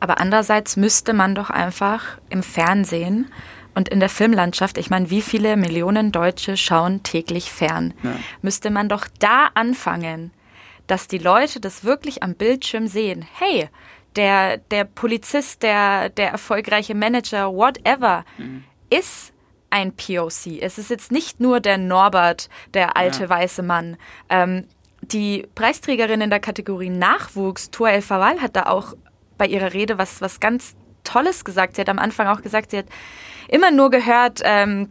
[0.00, 3.30] Aber andererseits müsste man doch einfach im Fernsehen
[3.74, 8.14] und in der Filmlandschaft, ich meine, wie viele Millionen Deutsche schauen täglich fern, ja.
[8.42, 10.30] müsste man doch da anfangen,
[10.86, 13.26] dass die Leute das wirklich am Bildschirm sehen.
[13.34, 13.68] Hey,
[14.16, 18.64] der, der Polizist, der, der erfolgreiche Manager, whatever, mhm.
[18.88, 19.32] ist
[19.70, 20.62] ein POC.
[20.62, 23.28] Es ist jetzt nicht nur der Norbert, der alte ja.
[23.28, 23.96] weiße Mann.
[24.30, 24.66] Ähm,
[25.02, 28.94] die Preisträgerin in der Kategorie Nachwuchs, Tua El Fawal, hat da auch
[29.38, 30.74] bei ihrer Rede was, was ganz
[31.04, 31.76] Tolles gesagt.
[31.76, 32.86] Sie hat am Anfang auch gesagt, sie hat
[33.48, 34.90] immer nur gehört, ähm,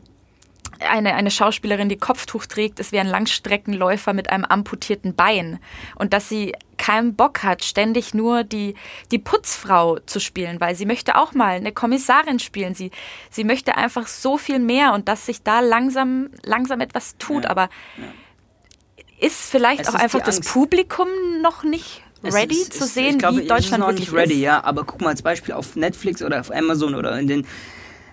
[0.79, 5.59] eine, eine Schauspielerin, die Kopftuch trägt, ist wie ein Langstreckenläufer mit einem amputierten Bein.
[5.95, 8.75] Und dass sie keinen Bock hat, ständig nur die,
[9.11, 12.75] die Putzfrau zu spielen, weil sie möchte auch mal eine Kommissarin spielen.
[12.75, 12.91] Sie,
[13.29, 17.45] sie möchte einfach so viel mehr und dass sich da langsam, langsam etwas tut.
[17.45, 19.27] Ja, Aber ja.
[19.27, 21.07] ist vielleicht es auch ist einfach das Publikum
[21.41, 24.41] noch nicht ready ist, zu sehen, glaube, wie Deutschland noch wirklich nicht ready, ist.
[24.41, 24.63] ja.
[24.63, 27.47] Aber guck mal als Beispiel auf Netflix oder auf Amazon oder in den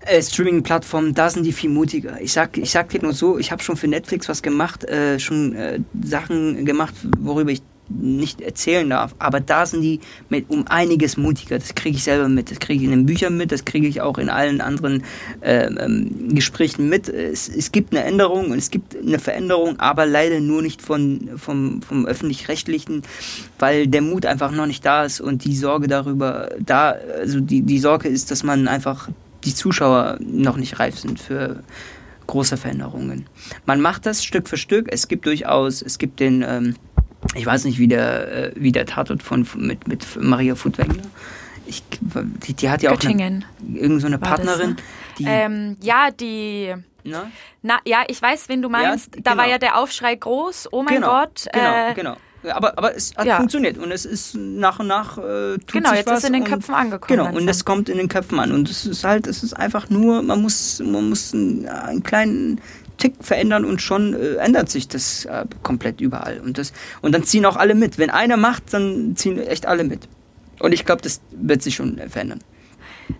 [0.07, 2.21] äh, Streaming-Plattformen, da sind die viel mutiger.
[2.21, 5.19] Ich sag, ich sag dir nur so, ich habe schon für Netflix was gemacht, äh,
[5.19, 7.63] schon äh, Sachen gemacht, worüber ich
[8.01, 9.15] nicht erzählen darf.
[9.19, 11.59] Aber da sind die mit um einiges mutiger.
[11.59, 12.51] Das kriege ich selber mit.
[12.51, 13.53] Das kriege ich in den Büchern mit.
[13.53, 15.05] Das kriege ich auch in allen anderen
[15.41, 17.09] äh, ähm, Gesprächen mit.
[17.09, 21.31] Es, es gibt eine Änderung und es gibt eine Veränderung, aber leider nur nicht von,
[21.37, 23.03] vom, vom öffentlich-rechtlichen,
[23.59, 27.63] weil der Mut einfach noch nicht da ist und die Sorge darüber da, also die,
[27.63, 29.09] die Sorge ist, dass man einfach
[29.45, 31.63] die Zuschauer noch nicht reif sind für
[32.27, 33.27] große Veränderungen.
[33.67, 34.89] Man macht das Stück für Stück.
[34.91, 36.77] Es gibt durchaus, es gibt den, ähm,
[37.35, 41.03] ich weiß nicht, wie der, äh, wie der Tatort von, mit, mit Maria Furtwängler.
[41.67, 41.83] Ich,
[42.47, 43.45] die, die hat ja auch Göttingen.
[43.67, 44.77] eine, irgend so eine War das, Partnerin, ne?
[45.19, 46.75] die, Ähm, ja, die.
[47.05, 47.31] ne?
[47.63, 49.11] Na, ja, ich weiß, wen du meinst.
[49.23, 49.53] da war genau.
[49.53, 50.69] ja der Aufschrei groß.
[50.73, 51.47] Oh mein genau, Gott.
[51.53, 52.17] Genau, äh, genau.
[52.43, 53.37] Ja, Aber, aber es hat ja.
[53.37, 56.33] funktioniert und es ist nach und nach äh, tut Genau, sich jetzt was ist in
[56.33, 59.29] den Köpfen angekommen Genau, und es kommt in den Köpfen an und es ist halt,
[59.29, 62.61] es ist einfach nur, man muss, man muss einen, einen kleinen
[62.99, 67.25] Tick verändern und schon äh, ändert sich das äh, komplett überall und das und dann
[67.25, 67.99] ziehen auch alle mit.
[67.99, 70.09] Wenn einer macht, dann ziehen echt alle mit.
[70.61, 72.41] Und ich glaube, das wird sich schon äh, verändern.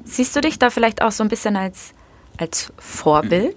[0.05, 1.93] Siehst du dich da vielleicht auch so ein bisschen als,
[2.39, 3.57] als Vorbild?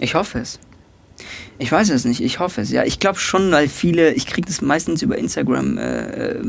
[0.00, 0.58] Ich hoffe es.
[1.58, 2.70] Ich weiß es nicht, ich hoffe es.
[2.70, 6.42] Ja, ich glaube schon, weil viele, ich kriege das meistens über Instagram äh, äh,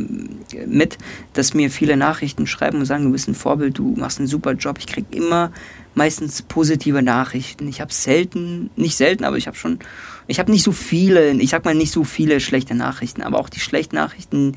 [0.66, 0.98] mit,
[1.34, 4.54] dass mir viele Nachrichten schreiben und sagen, du bist ein Vorbild, du machst einen super
[4.54, 4.78] Job.
[4.80, 5.52] Ich kriege immer
[5.94, 7.68] meistens positive Nachrichten.
[7.68, 9.80] Ich habe selten, nicht selten, aber ich habe schon,
[10.28, 13.50] ich habe nicht so viele, ich sag mal nicht so viele schlechte Nachrichten, aber auch
[13.50, 14.56] die schlechten Nachrichten,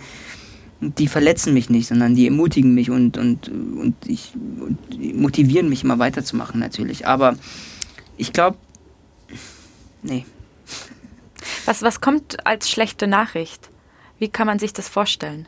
[0.81, 4.79] die verletzen mich nicht, sondern die ermutigen mich und, und, und, ich, und
[5.17, 7.07] motivieren mich immer weiterzumachen natürlich.
[7.07, 7.37] Aber
[8.17, 8.59] ich glaube,
[10.03, 10.27] nee.
[11.65, 13.71] Was, was kommt als schlechte Nachricht?
[14.19, 15.47] Wie kann man sich das vorstellen?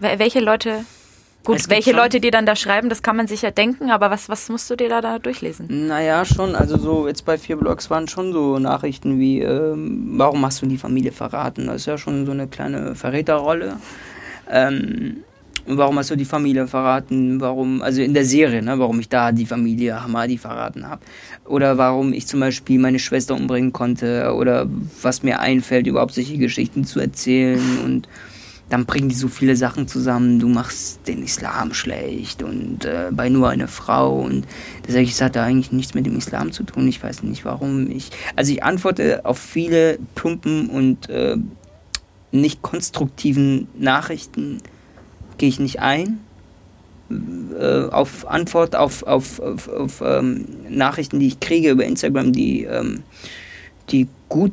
[0.00, 0.84] Wel- Welche Leute.
[1.44, 4.10] Gut, Es welche Leute dir dann da schreiben, das kann man sich ja denken, aber
[4.10, 5.86] was, was musst du dir da, da durchlesen?
[5.86, 6.54] Naja, schon.
[6.54, 10.66] Also so jetzt bei vier Blogs waren schon so Nachrichten wie, ähm, warum hast du
[10.66, 11.66] die Familie verraten?
[11.66, 13.76] Das ist ja schon so eine kleine Verräterrolle.
[14.50, 15.18] Ähm,
[15.66, 17.40] warum hast du die Familie verraten?
[17.40, 21.02] Warum, also in der Serie, ne, warum ich da die Familie Hamadi verraten habe.
[21.44, 24.34] Oder warum ich zum Beispiel meine Schwester umbringen konnte.
[24.34, 24.68] Oder
[25.02, 27.78] was mir einfällt, überhaupt solche Geschichten zu erzählen.
[27.84, 28.08] Und
[28.68, 30.38] dann bringen die so viele Sachen zusammen.
[30.38, 34.20] Du machst den Islam schlecht und äh, bei nur einer Frau.
[34.20, 34.46] Und
[34.86, 36.86] da sage ich, es hat da eigentlich nichts mit dem Islam zu tun.
[36.88, 37.90] Ich weiß nicht warum.
[37.90, 41.36] Ich, also ich antworte auf viele plumpen und äh,
[42.30, 44.58] nicht konstruktiven Nachrichten
[45.38, 46.20] gehe ich nicht ein.
[47.58, 52.64] Äh, auf Antwort auf, auf, auf, auf ähm, Nachrichten, die ich kriege über Instagram, die,
[52.64, 53.02] ähm,
[53.88, 54.52] die gut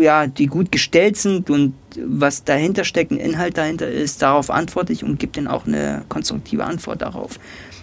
[0.00, 1.74] ja, die gut gestellt sind und
[2.04, 6.04] was dahinter steckt, ein Inhalt dahinter ist, darauf antworte ich und gebe dann auch eine
[6.08, 7.38] konstruktive Antwort darauf.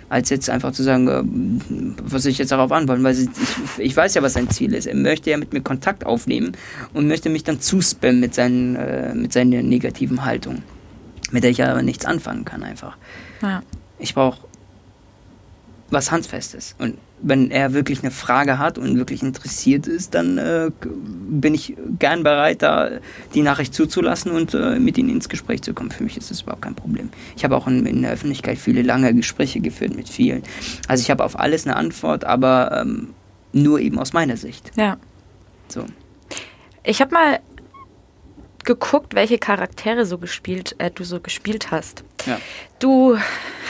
[0.10, 3.30] Als jetzt einfach zu sagen, äh, was soll ich jetzt darauf antworten, weil ich,
[3.78, 4.86] ich weiß ja, was sein Ziel ist.
[4.86, 6.54] Er möchte ja mit mir Kontakt aufnehmen
[6.94, 10.64] und möchte mich dann zuspammen mit, seinen, äh, mit seiner negativen Haltung,
[11.32, 12.98] mit der ich aber nichts anfangen kann einfach.
[13.42, 13.64] Ja.
[14.00, 14.48] Ich brauche
[15.90, 16.76] was Handfestes.
[16.80, 21.76] Und wenn er wirklich eine Frage hat und wirklich interessiert ist, dann äh, bin ich
[21.98, 22.90] gern bereit, da
[23.34, 25.90] die Nachricht zuzulassen und äh, mit ihnen ins Gespräch zu kommen.
[25.92, 27.10] Für mich ist das überhaupt kein Problem.
[27.36, 30.44] Ich habe auch in, in der Öffentlichkeit viele lange Gespräche geführt mit vielen.
[30.88, 33.10] Also ich habe auf alles eine Antwort, aber ähm,
[33.52, 34.72] nur eben aus meiner Sicht.
[34.76, 34.98] Ja.
[35.70, 35.86] So.
[36.84, 37.40] Ich habe mal
[38.64, 42.04] geguckt, welche Charaktere so gespielt, äh, du so gespielt hast.
[42.26, 42.38] Ja.
[42.80, 43.18] Du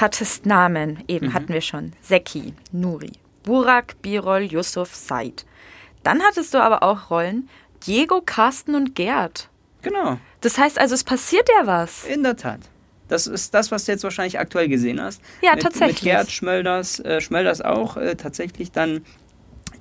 [0.02, 1.34] hattest Namen, eben Mhm.
[1.34, 1.94] hatten wir schon.
[2.02, 3.12] Seki, Nuri,
[3.48, 5.46] Burak, Birol, Yusuf, Said.
[6.04, 7.48] Dann hattest du aber auch Rollen
[7.86, 9.48] Diego, Carsten und Gerd.
[9.84, 10.18] Genau.
[10.42, 12.04] Das heißt also, es passiert ja was.
[12.04, 12.60] In der Tat.
[13.08, 15.22] Das ist das, was du jetzt wahrscheinlich aktuell gesehen hast.
[15.42, 16.04] Ja, mit, tatsächlich.
[16.04, 19.06] Mit Gerd Schmölders, äh, Schmölders auch äh, tatsächlich dann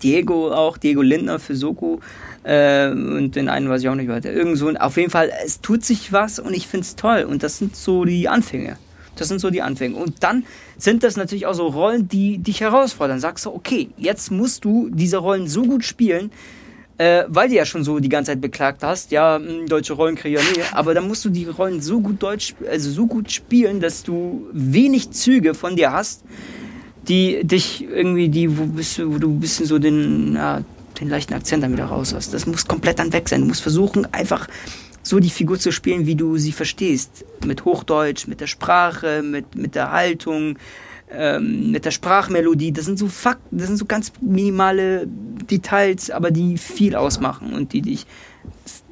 [0.01, 1.99] Diego auch, Diego Lindner für Soko
[2.45, 4.33] äh, und den einen weiß ich auch nicht weiter.
[4.33, 7.43] Irgend so, auf jeden Fall, es tut sich was und ich finde es toll und
[7.43, 8.79] das sind so die Anfänge.
[9.17, 9.97] Das sind so die Anfänge.
[9.97, 10.45] Und dann
[10.79, 13.19] sind das natürlich auch so Rollen, die dich herausfordern.
[13.21, 16.31] Sagst du, okay, jetzt musst du diese Rollen so gut spielen,
[16.99, 20.41] äh, weil du ja schon so die ganze Zeit beklagt hast, ja, mh, deutsche Rollenkrieger,
[20.41, 24.03] nee, aber dann musst du die Rollen so gut deutsch, also so gut spielen, dass
[24.03, 26.25] du wenig Züge von dir hast,
[27.07, 30.63] die dich irgendwie, die, wo, bist, du- wo du ein bisschen so den, ja,
[30.99, 32.33] den leichten Akzent dann wieder raus hast.
[32.33, 33.43] Das muss komplett dann weg sein.
[33.43, 34.49] Du musst versuchen, einfach
[35.07, 37.25] so die Figur zu spielen, wie du sie verstehst.
[37.47, 40.59] Mit Hochdeutsch, mit der Sprache, mit, mit der Haltung,
[41.11, 42.73] ähm, mit der Sprachmelodie.
[42.73, 47.73] Das sind so Fakten, das sind so ganz minimale Details, aber die viel ausmachen und
[47.73, 48.05] die dich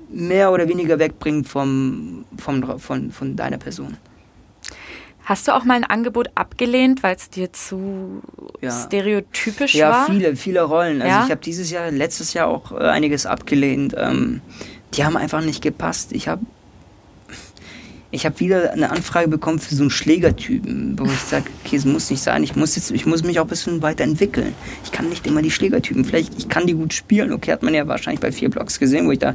[0.09, 3.97] mehr oder weniger wegbringen vom, vom, von, von deiner Person.
[5.25, 8.21] Hast du auch mal ein Angebot abgelehnt, weil es dir zu
[8.61, 8.71] Ja.
[8.71, 10.07] stereotypisch Ja, war?
[10.07, 11.03] viele, viele Rollen.
[11.03, 11.25] Also Ja?
[11.25, 13.95] ich habe dieses Jahr, letztes Jahr auch äh, einiges abgelehnt.
[13.99, 14.43] Ähm,
[14.97, 16.13] die haben einfach nicht gepasst.
[16.13, 16.45] Ich habe
[18.15, 21.85] ich habe wieder eine Anfrage bekommen für so einen Schlägertypen, wo ich sage, okay, es
[21.85, 22.45] muss nicht sein.
[22.45, 24.55] Ich muss jetzt, ich muss mich auch ein bisschen weiterentwickeln.
[24.85, 26.05] Ich kann nicht immer die Schlägertypen.
[26.05, 27.33] Vielleicht, ich kann die gut spielen.
[27.33, 29.35] Okay, hat man ja wahrscheinlich bei vier Blogs gesehen, wo ich da,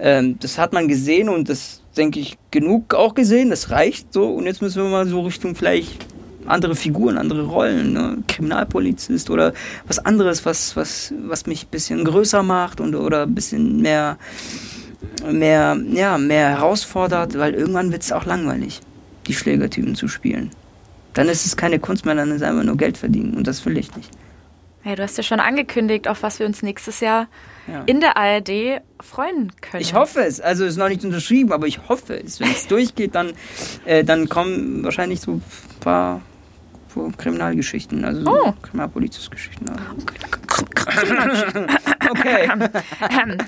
[0.00, 3.50] ähm, das hat man gesehen und das denke ich genug auch gesehen.
[3.50, 4.28] Das reicht so.
[4.28, 6.04] Und jetzt müssen wir mal so Richtung vielleicht
[6.46, 8.18] andere Figuren, andere Rollen, ne?
[8.26, 9.52] Kriminalpolizist oder
[9.86, 14.18] was anderes, was, was, was mich ein bisschen größer macht und oder ein bisschen mehr,
[15.30, 18.80] mehr, ja, mehr herausfordert, weil irgendwann wird es auch langweilig,
[19.26, 20.50] die Schlägertypen zu spielen.
[21.14, 23.64] Dann ist es keine Kunst mehr, dann ist es einfach nur Geld verdienen und das
[23.64, 24.10] will ich nicht.
[24.84, 27.26] Ja, du hast ja schon angekündigt, auf was wir uns nächstes Jahr
[27.66, 27.82] ja.
[27.86, 29.82] in der ARD freuen können.
[29.82, 30.40] Ich hoffe es.
[30.40, 32.38] Also ist noch nicht unterschrieben, aber ich hoffe es.
[32.38, 33.32] Wenn es durchgeht, dann,
[33.84, 35.42] äh, dann kommen wahrscheinlich so ein
[35.80, 36.20] paar
[37.18, 38.52] Kriminalgeschichten, also so oh.
[38.62, 39.68] Kriminalpolizistgeschichten.
[39.68, 40.45] okay.
[43.10, 43.38] Ähm,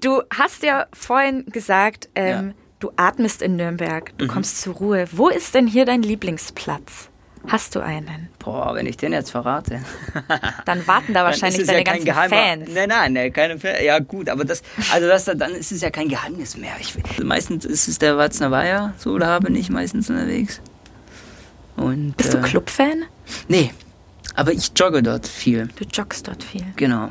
[0.00, 2.54] du hast ja vorhin gesagt, ähm, ja.
[2.80, 4.28] du atmest in Nürnberg, du mhm.
[4.28, 5.06] kommst zur Ruhe.
[5.12, 7.10] Wo ist denn hier dein Lieblingsplatz?
[7.48, 8.28] Hast du einen?
[8.40, 9.80] Boah, wenn ich den jetzt verrate.
[10.64, 12.70] Dann warten da wahrscheinlich deine ja ganzen geheimer, Fans.
[12.72, 13.80] Nein, nein, nein, keine Fans.
[13.82, 16.72] Ja, gut, aber das, also das, dann ist es ja kein Geheimnis mehr.
[16.80, 20.60] Ich, meistens ist es der Watzner Weiher, so da bin ich meistens unterwegs.
[21.76, 23.04] Und, Bist äh, du Clubfan?
[23.48, 23.70] Nee,
[24.36, 25.68] aber ich jogge dort viel.
[25.76, 26.64] Du joggst dort viel.
[26.76, 27.10] Genau.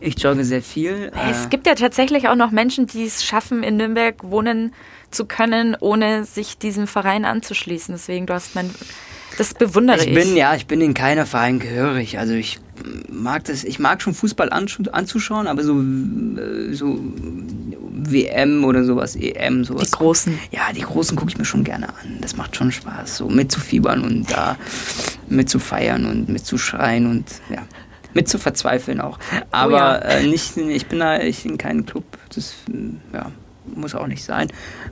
[0.00, 1.12] Ich jogge sehr viel.
[1.30, 4.72] Es äh, gibt ja tatsächlich auch noch Menschen, die es schaffen, in Nürnberg wohnen
[5.10, 7.94] zu können, ohne sich diesem Verein anzuschließen.
[7.94, 8.70] Deswegen, du hast mein
[9.38, 10.08] das bewundere ich.
[10.08, 12.18] Ich bin, ja, ich bin in keiner Verein gehörig.
[12.18, 12.58] Also ich
[13.08, 16.98] mag das, ich mag schon Fußball anzuschauen, aber so, äh, so
[17.92, 19.90] WM oder sowas, EM, sowas.
[19.90, 20.38] Die großen.
[20.50, 22.18] Ja, die großen gucke ich mir schon gerne an.
[22.20, 24.56] Das macht schon Spaß, so mitzufiebern und da
[25.30, 27.62] mitzufeiern und mitzuschreien und ja,
[28.14, 29.18] mit zu verzweifeln auch.
[29.50, 30.18] Aber oh ja.
[30.18, 32.04] äh, nicht, ich bin da ich in keinem Club.
[32.34, 32.54] Das
[33.12, 33.30] ja,
[33.74, 34.48] muss auch nicht sein.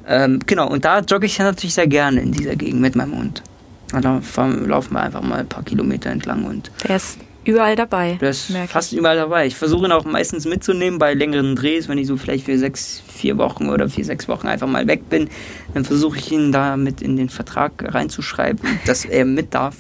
[0.07, 3.43] Ähm, genau, und da jogge ich natürlich sehr gerne in dieser Gegend mit meinem Hund.
[3.91, 6.71] Da laufen wir einfach mal ein paar Kilometer entlang und.
[6.87, 7.19] Der ist
[7.49, 8.19] überall dabei.
[8.21, 8.99] Der ist fast ich.
[8.99, 9.47] überall dabei.
[9.47, 13.03] Ich versuche ihn auch meistens mitzunehmen bei längeren Drehs, wenn ich so vielleicht für sechs,
[13.09, 15.31] vier Wochen oder vier, sechs Wochen einfach mal weg bin.
[15.73, 19.77] Dann versuche ich ihn da mit in den Vertrag reinzuschreiben, dass er mit darf.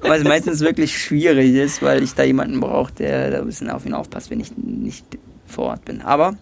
[0.00, 3.84] Was meistens wirklich schwierig ist, weil ich da jemanden brauche, der da ein bisschen auf
[3.84, 5.04] ihn aufpasst, wenn ich nicht
[5.46, 6.00] vor Ort bin.
[6.00, 6.34] Aber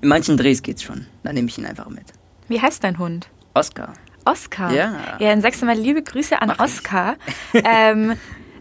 [0.00, 1.06] in manchen Drehs geht's schon.
[1.22, 2.04] Da nehme ich ihn einfach mit.
[2.48, 3.28] Wie heißt dein Hund?
[3.52, 3.92] Oscar.
[4.24, 4.72] Oscar.
[4.72, 4.94] Ja.
[5.18, 7.16] Ja, dann sagst du mal liebe Grüße an Mach Oscar.
[7.52, 8.14] ähm,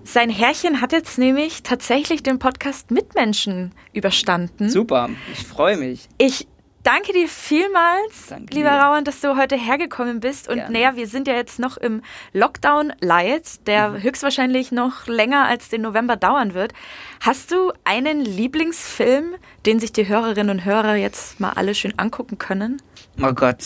[0.08, 4.70] sein Herrchen hat jetzt nämlich tatsächlich den Podcast Mitmenschen überstanden.
[4.70, 6.08] Super, ich freue mich.
[6.18, 6.48] Ich
[6.84, 8.78] danke dir vielmals, danke lieber dir.
[8.78, 10.48] Rauan, dass du heute hergekommen bist.
[10.48, 12.02] Und naja, wir sind ja jetzt noch im
[12.32, 14.04] Lockdown Light, der mhm.
[14.04, 16.74] höchstwahrscheinlich noch länger als den November dauern wird.
[17.20, 19.36] Hast du einen Lieblingsfilm,
[19.66, 22.82] den sich die Hörerinnen und Hörer jetzt mal alle schön angucken können?
[23.22, 23.58] Oh Gott,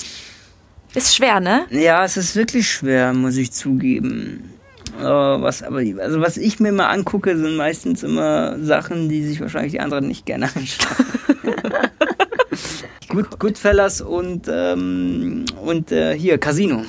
[0.95, 1.67] ist schwer, ne?
[1.69, 4.60] Ja, es ist wirklich schwer, muss ich zugeben.
[4.99, 9.39] Oh, was, aber, also was ich mir mal angucke, sind meistens immer Sachen, die sich
[9.39, 11.05] wahrscheinlich die anderen nicht gerne anschauen.
[13.09, 16.83] Gut, Goodfellas und, ähm, und äh, hier, Casino.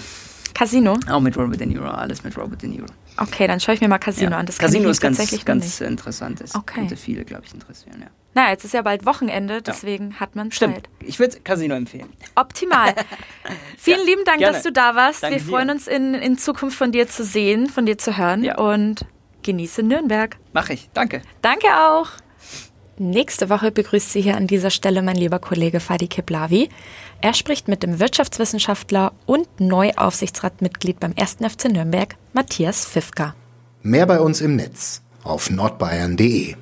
[0.55, 0.97] Casino?
[1.11, 2.87] Auch mit Robert De Niro, alles mit Robert De Niro.
[3.17, 4.39] Okay, dann schaue ich mir mal Casino ja.
[4.39, 4.47] an.
[4.47, 6.41] Das Casino ist ganz, ganz interessant.
[6.41, 6.81] Das okay.
[6.81, 8.07] könnte viele, glaube ich, interessieren, ja.
[8.35, 10.21] Na, jetzt ist ja bald Wochenende, deswegen ja.
[10.21, 10.57] hat man Zeit.
[10.57, 10.89] Stimmt.
[11.05, 12.09] Ich würde Casino empfehlen.
[12.35, 12.95] Optimal.
[13.77, 14.55] Vielen ja, lieben Dank, gerne.
[14.55, 15.23] dass du da warst.
[15.23, 15.75] Danke Wir freuen dir.
[15.75, 19.05] uns in, in Zukunft von dir zu sehen, von dir zu hören und
[19.43, 20.39] genieße Nürnberg.
[20.55, 20.89] Mach ich.
[20.95, 21.21] Danke.
[21.43, 22.09] Danke auch.
[22.99, 26.69] Nächste Woche begrüßt Sie hier an dieser Stelle mein lieber Kollege Fadi Keblavi.
[27.23, 31.37] Er spricht mit dem Wirtschaftswissenschaftler und Neuaufsichtsratmitglied beim 1.
[31.37, 33.37] FC Nürnberg, Matthias Pfiffka.
[33.83, 36.57] Mehr bei uns im Netz auf nordbayern.de